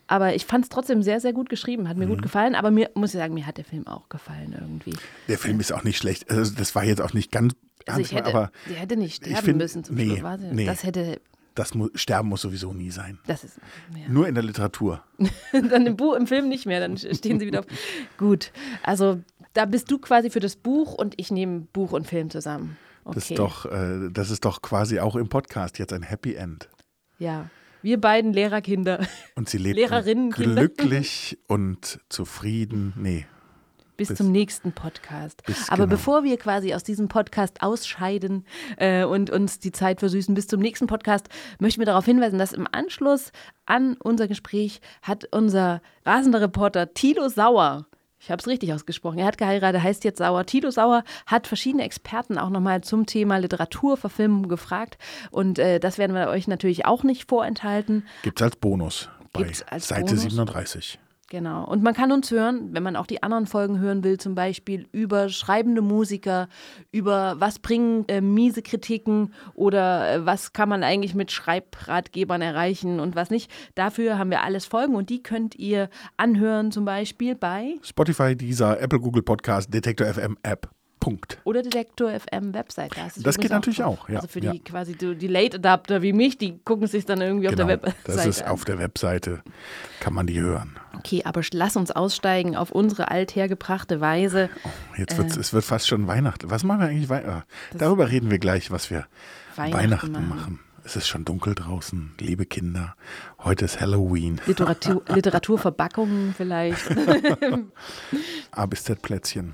[0.08, 1.88] Aber ich fand es trotzdem sehr, sehr gut geschrieben.
[1.88, 2.10] Hat mir Mhm.
[2.10, 2.54] gut gefallen.
[2.56, 4.94] Aber mir, muss ich sagen, mir hat der Film auch gefallen irgendwie.
[5.30, 6.30] Der Film ist auch nicht schlecht.
[6.30, 7.54] Also das war jetzt auch nicht ganz,
[7.88, 10.40] Also ich hätte, aber sie hätte nicht sterben find- müssen zum nee, Schluss.
[10.52, 10.66] Nee.
[10.66, 11.22] Das hätte,
[11.56, 13.20] Das mu Sterben muss sowieso nie sein.
[13.26, 13.58] Das ist
[13.96, 14.08] ja.
[14.10, 15.02] Nur in der Literatur.
[15.54, 17.66] dann im Buch, im Film nicht mehr, dann stehen sie wieder auf.
[18.18, 18.52] Gut,
[18.84, 19.20] also
[19.54, 22.78] da bist du quasi für das Buch und ich nehme Buch und Film zusammen.
[23.10, 23.16] Okay.
[23.16, 26.70] Das, ist doch, äh, das ist doch quasi auch im Podcast jetzt ein Happy End.
[27.18, 27.50] Ja,
[27.82, 29.06] wir beiden Lehrerkinder.
[29.36, 32.94] Und sie lebten glücklich und zufrieden.
[32.96, 33.26] Nee.
[33.98, 35.42] Bis, bis zum nächsten Podcast.
[35.68, 35.88] Aber genau.
[35.88, 38.46] bevor wir quasi aus diesem Podcast ausscheiden
[38.78, 41.28] äh, und uns die Zeit versüßen bis zum nächsten Podcast,
[41.60, 43.32] möchten wir darauf hinweisen, dass im Anschluss
[43.66, 47.88] an unser Gespräch hat unser rasender Reporter Tilo Sauer
[48.20, 49.20] ich habe es richtig ausgesprochen.
[49.20, 50.46] Er hat geheiratet, heißt jetzt Sauer.
[50.46, 54.98] Tito Sauer hat verschiedene Experten auch nochmal zum Thema Literaturverfilmung gefragt.
[55.32, 58.06] Und äh, das werden wir euch natürlich auch nicht vorenthalten.
[58.24, 60.22] Gibt es als Bonus bei als Seite Bonus.
[60.22, 61.00] 37.
[61.30, 61.64] Genau.
[61.64, 64.88] Und man kann uns hören, wenn man auch die anderen Folgen hören will, zum Beispiel
[64.92, 66.50] über schreibende Musiker,
[66.92, 73.00] über was bringen äh, miese Kritiken oder äh, was kann man eigentlich mit Schreibratgebern erreichen
[73.00, 73.52] und was nicht.
[73.76, 78.82] Dafür haben wir alles Folgen und die könnt ihr anhören, zum Beispiel bei Spotify, dieser
[78.82, 80.79] Apple, Google Podcast, Detektor FM App.
[81.00, 81.40] Punkt.
[81.44, 82.92] Oder Detektor FM Website.
[82.98, 84.02] Da das geht natürlich drauf.
[84.02, 84.18] auch, ja.
[84.18, 84.52] Also für ja.
[84.52, 87.82] die quasi die Late Adapter wie mich, die gucken sich dann irgendwie genau, auf der
[87.82, 88.50] Webseite Das ist an.
[88.50, 89.42] auf der Webseite,
[90.00, 90.78] kann man die hören.
[90.98, 94.50] Okay, aber lass uns aussteigen auf unsere althergebrachte Weise.
[94.66, 96.50] Oh, jetzt wird es wird fast schon Weihnachten.
[96.50, 97.10] Was machen wir eigentlich?
[97.10, 97.46] Wei ah,
[97.78, 99.06] darüber reden wir gleich, was wir
[99.56, 100.30] Weihnachten Weihnachten, machen.
[100.30, 100.60] machen.
[100.84, 102.96] Es ist schon dunkel draußen, liebe Kinder.
[103.40, 104.42] Heute ist Halloween.
[104.46, 106.84] Literatur, Literaturverpackungen vielleicht.
[108.52, 109.54] A bis Z Plätzchen.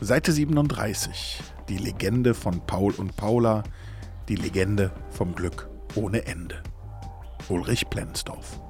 [0.00, 1.40] Seite 37.
[1.68, 3.64] Die Legende von Paul und Paula.
[4.28, 6.62] Die Legende vom Glück ohne Ende.
[7.48, 8.60] Ulrich Plenzdorf.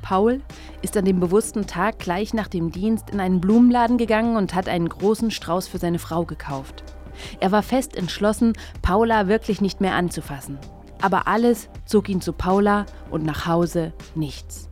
[0.00, 0.40] Paul
[0.80, 4.66] ist an dem bewussten Tag gleich nach dem Dienst in einen Blumenladen gegangen und hat
[4.66, 6.84] einen großen Strauß für seine Frau gekauft.
[7.38, 10.58] Er war fest entschlossen, Paula wirklich nicht mehr anzufassen.
[11.02, 14.70] Aber alles zog ihn zu Paula und nach Hause nichts.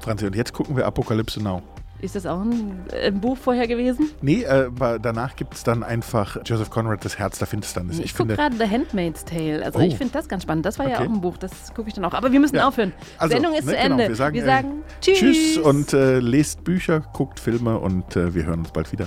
[0.00, 1.62] Franzi, und jetzt gucken wir Apokalypse Now.
[2.02, 4.10] Ist das auch ein, ein Buch vorher gewesen?
[4.22, 7.98] Nee, äh, aber danach gibt es dann einfach Joseph Conrad, das Herz der Finsternis.
[7.98, 9.64] Ich, Ich gucke gerade The Handmaid's Tale.
[9.64, 9.82] Also Oh.
[9.82, 10.64] ich finde das ganz spannend.
[10.66, 11.06] Das war ja Okay.
[11.08, 12.14] auch ein Buch, das gucke ich dann auch.
[12.14, 12.68] Aber wir müssen Ja.
[12.68, 12.92] aufhören.
[13.18, 14.08] Also, Sendung ist ne, zu genau, Ende.
[14.08, 15.18] wir sagen, wir äh, sagen Tschüss.
[15.18, 19.06] tschüss und äh, lest Bücher, guckt Filme und äh, wir hören uns bald wieder.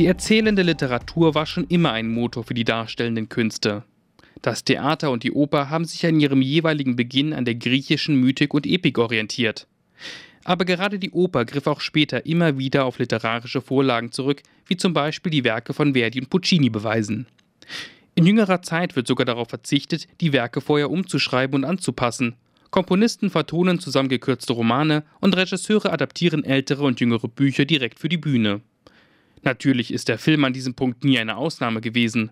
[0.00, 3.84] Die erzählende Literatur war schon immer ein Motor für die darstellenden Künste.
[4.42, 8.54] Das Theater und die Oper haben sich an ihrem jeweiligen Beginn an der griechischen Mythik
[8.54, 9.68] und Epik orientiert.
[10.42, 14.94] Aber gerade die Oper griff auch später immer wieder auf literarische Vorlagen zurück, wie zum
[14.94, 17.26] Beispiel die Werke von Verdi und Puccini beweisen.
[18.16, 22.34] In jüngerer Zeit wird sogar darauf verzichtet, die Werke vorher umzuschreiben und anzupassen.
[22.72, 28.60] Komponisten vertonen zusammengekürzte Romane und Regisseure adaptieren ältere und jüngere Bücher direkt für die Bühne.
[29.44, 32.30] Natürlich ist der Film an diesem Punkt nie eine Ausnahme gewesen.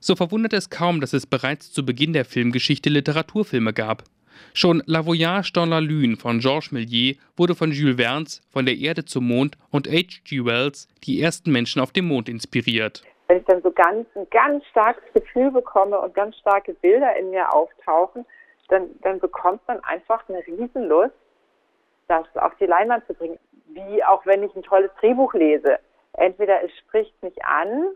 [0.00, 4.02] So verwundert es kaum, dass es bereits zu Beginn der Filmgeschichte Literaturfilme gab.
[4.52, 8.76] Schon La Voyage dans la Lune von Georges Méliès wurde von Jules Verne's Von der
[8.76, 10.44] Erde zum Mond und H.G.
[10.44, 13.02] Wells Die ersten Menschen auf dem Mond inspiriert.
[13.28, 17.30] wenn ich dann so ganz, ein ganz starkes Gefühl bekomme und ganz starke Bilder in
[17.30, 18.24] mir auftauchen,
[18.68, 21.14] dann, dann bekommt man einfach eine Riesenlust,
[22.08, 23.38] das auf die Leinwand zu bringen.
[23.68, 25.78] Wie auch wenn ich ein tolles Drehbuch lese.
[26.16, 27.92] Entweder es spricht mich an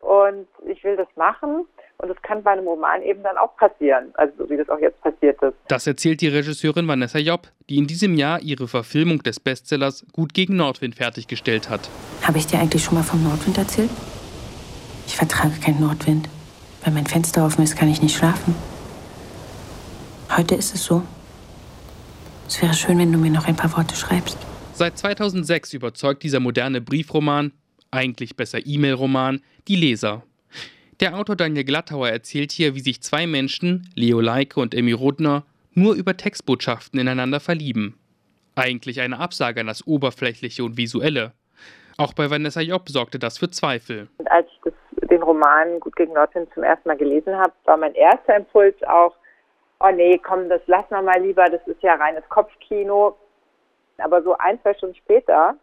[0.00, 1.66] und ich will das machen
[1.98, 4.78] und das kann bei einem Roman eben dann auch passieren, also so wie das auch
[4.78, 5.54] jetzt passiert ist.
[5.68, 10.32] Das erzählt die Regisseurin Vanessa Jopp, die in diesem Jahr ihre Verfilmung des Bestsellers Gut
[10.32, 11.90] gegen Nordwind fertiggestellt hat.
[12.26, 13.90] Habe ich dir eigentlich schon mal vom Nordwind erzählt?
[15.06, 16.28] Ich vertrage keinen Nordwind.
[16.84, 18.54] Wenn mein Fenster offen ist, kann ich nicht schlafen.
[20.34, 21.02] Heute ist es so.
[22.46, 24.38] Es wäre schön, wenn du mir noch ein paar Worte schreibst.
[24.80, 27.52] Seit 2006 überzeugt dieser moderne Briefroman,
[27.90, 30.22] eigentlich besser E-Mail-Roman, die Leser.
[31.00, 35.44] Der Autor Daniel Glattauer erzählt hier, wie sich zwei Menschen, Leo Leike und Emmy Rodner,
[35.74, 38.00] nur über Textbotschaften ineinander verlieben.
[38.56, 41.32] Eigentlich eine Absage an das Oberflächliche und Visuelle.
[41.98, 44.08] Auch bei Vanessa Jopp sorgte das für Zweifel.
[44.30, 47.94] Als ich das, den Roman Gut gegen Nordwind zum ersten Mal gelesen habe, war mein
[47.94, 49.14] erster Impuls auch,
[49.80, 53.14] oh nee, komm, das lassen wir mal lieber, das ist ja reines Kopfkino.
[54.00, 55.54] Aber so ein, zwei Stunden später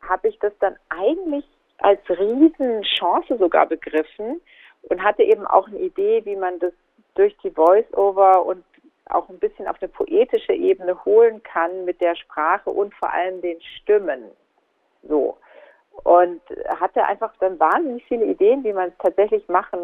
[0.00, 1.44] habe ich das dann eigentlich
[1.78, 4.40] als Riesenchance sogar begriffen
[4.82, 6.72] und hatte eben auch eine Idee, wie man das
[7.14, 8.64] durch die Voice-Over und
[9.06, 13.40] auch ein bisschen auf eine poetische Ebene holen kann mit der Sprache und vor allem
[13.42, 14.24] den Stimmen.
[15.02, 15.36] So.
[16.02, 16.40] Und
[16.80, 19.78] hatte einfach dann wahnsinnig viele Ideen, wie man es tatsächlich machen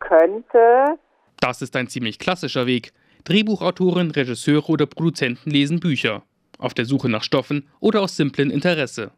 [0.00, 0.98] könnte.
[1.40, 2.92] Das ist ein ziemlich klassischer Weg.
[3.24, 6.22] Drehbuchautoren, Regisseure oder Produzenten lesen Bücher,
[6.60, 9.10] auf der Suche nach Stoffen oder aus simplem Interesse.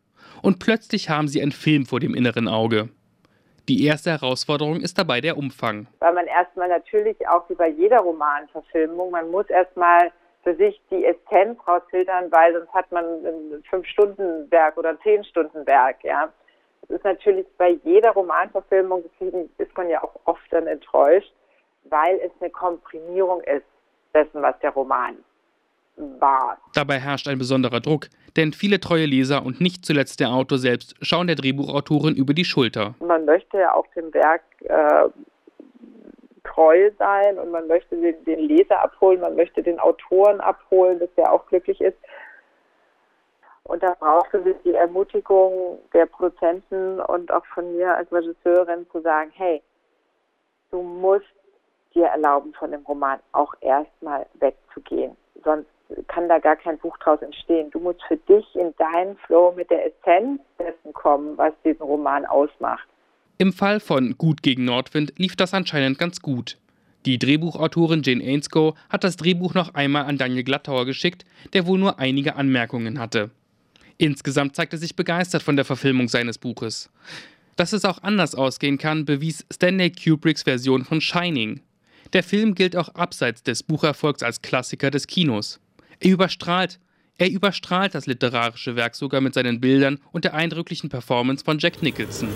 [0.43, 2.89] Und plötzlich haben sie einen Film vor dem inneren Auge.
[3.69, 5.87] Die erste Herausforderung ist dabei der Umfang.
[6.01, 10.11] Weil man erstmal natürlich auch wie bei jeder Romanverfilmung, man muss erstmal
[10.43, 16.33] für sich die Essenz rausfiltern, weil sonst hat man ein Fünf-Stunden-Werk oder ein Zehn-Stunden-Werk, ja.
[16.83, 21.33] Das ist natürlich bei jeder Romanverfilmung, deswegen ist man ja auch oft dann enttäuscht,
[21.85, 23.65] weil es eine Komprimierung ist
[24.13, 25.17] dessen, was der Roman
[25.97, 26.59] war.
[26.75, 30.95] Dabei herrscht ein besonderer Druck, denn viele treue Leser und nicht zuletzt der Autor selbst
[31.03, 32.95] schauen der Drehbuchautorin über die Schulter.
[33.01, 35.09] Man möchte ja auch dem Werk äh,
[36.45, 41.13] treu sein und man möchte den, den Leser abholen, man möchte den Autoren abholen, dass
[41.17, 41.97] der auch glücklich ist.
[43.65, 49.01] Und da braucht es die Ermutigung der Produzenten und auch von mir als Regisseurin zu
[49.03, 49.63] sagen, hey,
[50.71, 51.27] du musst
[51.95, 55.17] dir erlauben, von dem Roman auch erstmal wegzugehen.
[55.45, 55.69] Sonst
[56.09, 57.71] kann da gar kein Buch draus entstehen.
[57.71, 62.25] Du musst für dich in deinen Flow mit der Essenz dessen kommen, was diesen Roman
[62.27, 62.87] ausmacht.
[63.39, 66.59] Im Fall von Gut gegen Nordwind lief das anscheinend ganz gut.
[67.07, 71.79] Die Drehbuchautorin Jane Ainscoe hat das Drehbuch noch einmal an Daniel Glattauer geschickt, der wohl
[71.79, 73.31] nur einige Anmerkungen hatte.
[73.99, 76.91] Insgesamt zeigte sich begeistert von der Verfilmung seines Buches.
[77.57, 81.61] Dass es auch anders ausgehen kann, bewies Stanley Kubricks Version von Shining.
[82.13, 85.61] Der Film gilt auch abseits des Bucherfolgs als Klassiker des Kinos.
[86.05, 86.81] Er überstrahlt,
[87.17, 91.81] er überstrahlt das literarische Werk sogar mit seinen Bildern und der eindrücklichen Performance von Jack
[91.81, 92.29] Nicholson.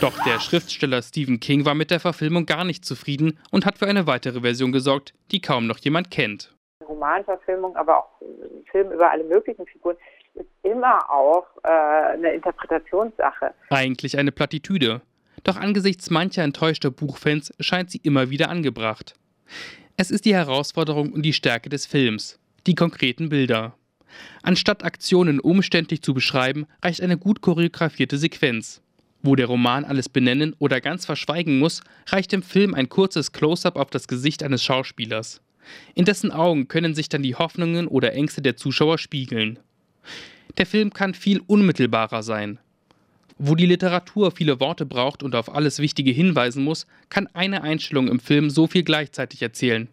[0.00, 3.88] Doch der Schriftsteller Stephen King war mit der Verfilmung gar nicht zufrieden und hat für
[3.88, 6.54] eine weitere Version gesorgt, die kaum noch jemand kennt.
[6.86, 8.08] Romanverfilmung, aber auch
[8.70, 9.96] Film über alle möglichen Figuren,
[10.34, 11.68] ist immer auch äh,
[12.14, 13.54] eine Interpretationssache.
[13.70, 15.02] Eigentlich eine Plattitüde.
[15.44, 19.14] Doch angesichts mancher enttäuschter Buchfans scheint sie immer wieder angebracht.
[19.96, 23.74] Es ist die Herausforderung und die Stärke des Films, die konkreten Bilder.
[24.42, 28.82] Anstatt Aktionen umständlich zu beschreiben, reicht eine gut choreografierte Sequenz.
[29.22, 33.76] Wo der Roman alles benennen oder ganz verschweigen muss, reicht im Film ein kurzes Close-up
[33.76, 35.40] auf das Gesicht eines Schauspielers.
[35.94, 39.60] In dessen Augen können sich dann die Hoffnungen oder Ängste der Zuschauer spiegeln.
[40.58, 42.58] Der Film kann viel unmittelbarer sein.
[43.38, 48.08] Wo die Literatur viele Worte braucht und auf alles Wichtige hinweisen muss, kann eine Einstellung
[48.08, 49.88] im Film so viel gleichzeitig erzählen.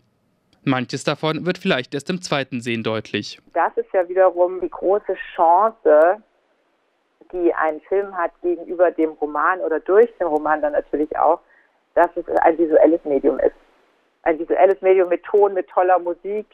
[0.63, 3.39] Manches davon wird vielleicht erst im zweiten Sehen deutlich.
[3.53, 6.21] Das ist ja wiederum die große Chance,
[7.31, 11.39] die ein Film hat gegenüber dem Roman oder durch den Roman dann natürlich auch,
[11.95, 13.55] dass es ein visuelles Medium ist.
[14.23, 16.45] Ein visuelles Medium mit Ton, mit toller Musik,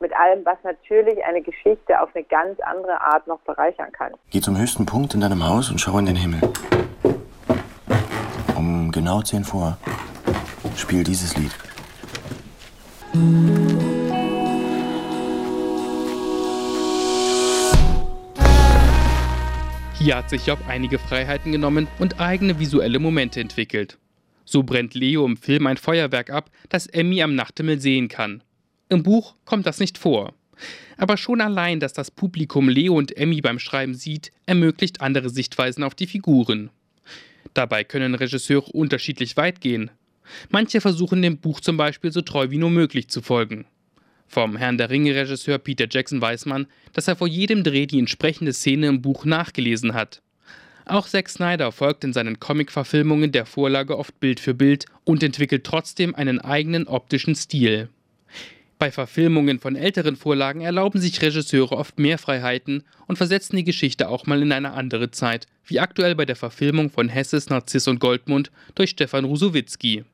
[0.00, 4.12] mit allem, was natürlich eine Geschichte auf eine ganz andere Art noch bereichern kann.
[4.30, 6.40] Geh zum höchsten Punkt in deinem Haus und schau in den Himmel.
[8.56, 9.78] Um genau 10 vor.
[10.76, 11.52] Spiel dieses Lied.
[20.04, 23.98] Hier hat sich Job einige Freiheiten genommen und eigene visuelle Momente entwickelt.
[24.44, 28.42] So brennt Leo im Film ein Feuerwerk ab, das Emmy am Nachthimmel sehen kann.
[28.88, 30.34] Im Buch kommt das nicht vor.
[30.96, 35.82] Aber schon allein, dass das Publikum Leo und Emmy beim Schreiben sieht, ermöglicht andere Sichtweisen
[35.82, 36.70] auf die Figuren.
[37.54, 39.90] Dabei können Regisseure unterschiedlich weit gehen.
[40.50, 43.66] Manche versuchen dem Buch zum Beispiel so treu wie nur möglich zu folgen.
[44.26, 48.52] Vom Herrn der Ringe-Regisseur Peter Jackson weiß man, dass er vor jedem Dreh die entsprechende
[48.52, 50.22] Szene im Buch nachgelesen hat.
[50.86, 55.64] Auch Zack Snyder folgt in seinen Comic-Verfilmungen der Vorlage oft Bild für Bild und entwickelt
[55.64, 57.88] trotzdem einen eigenen optischen Stil.
[58.84, 64.10] Bei Verfilmungen von älteren Vorlagen erlauben sich Regisseure oft mehr Freiheiten und versetzen die Geschichte
[64.10, 67.98] auch mal in eine andere Zeit, wie aktuell bei der Verfilmung von Hesses Narziss und
[67.98, 70.04] Goldmund durch Stefan Rusowitzki.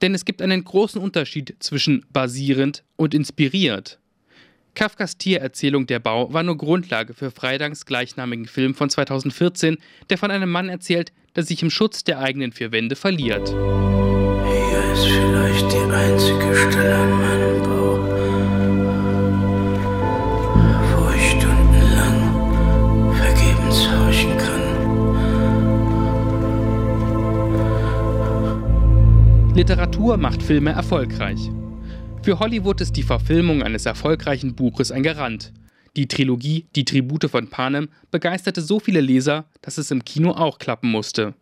[0.00, 3.98] Denn es gibt einen großen Unterschied zwischen basierend und inspiriert.
[4.76, 10.30] Kafkas Tiererzählung Der Bau war nur Grundlage für Freidangs gleichnamigen Film von 2014, der von
[10.30, 13.52] einem Mann erzählt, der sich im Schutz der eigenen vier Wände verliert.
[14.92, 18.04] Ist vielleicht die einzige Stelle an meinem Bauch,
[20.90, 22.18] wo ich stundenlang
[23.14, 24.62] vergebens horchen kann.
[29.54, 31.50] Literatur macht Filme erfolgreich.
[32.22, 35.54] Für Hollywood ist die Verfilmung eines erfolgreichen Buches ein Garant.
[35.96, 40.58] Die Trilogie Die Tribute von Panem begeisterte so viele Leser, dass es im Kino auch
[40.58, 41.32] klappen musste.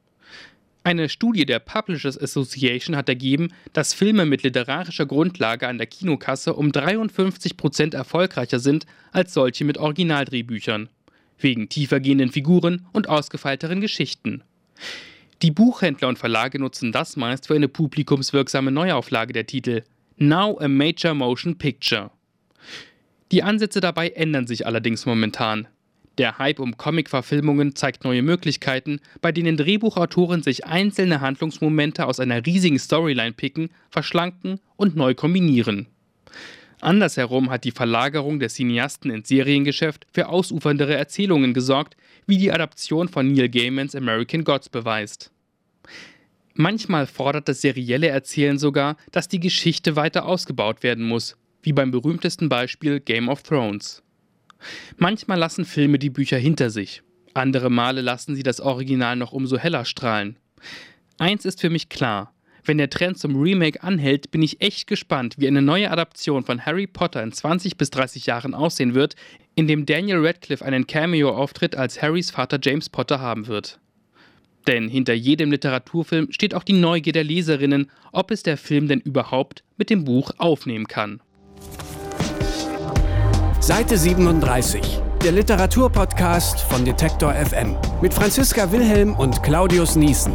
[0.82, 6.54] Eine Studie der Publishers Association hat ergeben, dass Filme mit literarischer Grundlage an der Kinokasse
[6.54, 10.88] um 53 Prozent erfolgreicher sind als solche mit Originaldrehbüchern.
[11.42, 14.42] wegen tiefergehenden Figuren und ausgefeilteren Geschichten.
[15.42, 19.82] Die Buchhändler und Verlage nutzen das meist für eine publikumswirksame Neuauflage der Titel
[20.18, 22.10] Now a Major Motion Picture.
[23.32, 25.68] Die Ansätze dabei ändern sich allerdings momentan.
[26.20, 32.44] Der Hype um Comic-Verfilmungen zeigt neue Möglichkeiten, bei denen Drehbuchautoren sich einzelne Handlungsmomente aus einer
[32.44, 35.86] riesigen Storyline picken, verschlanken und neu kombinieren.
[36.82, 41.96] Andersherum hat die Verlagerung der Cineasten ins Seriengeschäft für ausuferndere Erzählungen gesorgt,
[42.26, 45.30] wie die Adaption von Neil Gaimans American Gods beweist.
[46.52, 51.90] Manchmal fordert das serielle Erzählen sogar, dass die Geschichte weiter ausgebaut werden muss, wie beim
[51.90, 54.02] berühmtesten Beispiel Game of Thrones.
[54.96, 57.02] Manchmal lassen Filme die Bücher hinter sich,
[57.34, 60.36] andere Male lassen sie das Original noch umso heller strahlen.
[61.18, 62.34] Eins ist für mich klar,
[62.64, 66.64] wenn der Trend zum Remake anhält, bin ich echt gespannt, wie eine neue Adaption von
[66.64, 69.16] Harry Potter in 20 bis 30 Jahren aussehen wird,
[69.54, 73.80] in dem Daniel Radcliffe einen Cameo-Auftritt als Harrys Vater James Potter haben wird.
[74.66, 79.00] Denn hinter jedem Literaturfilm steht auch die Neugier der Leserinnen, ob es der Film denn
[79.00, 81.20] überhaupt mit dem Buch aufnehmen kann.
[83.70, 90.32] Seite 37, der Literaturpodcast von Detektor FM mit Franziska Wilhelm und Claudius Niesen.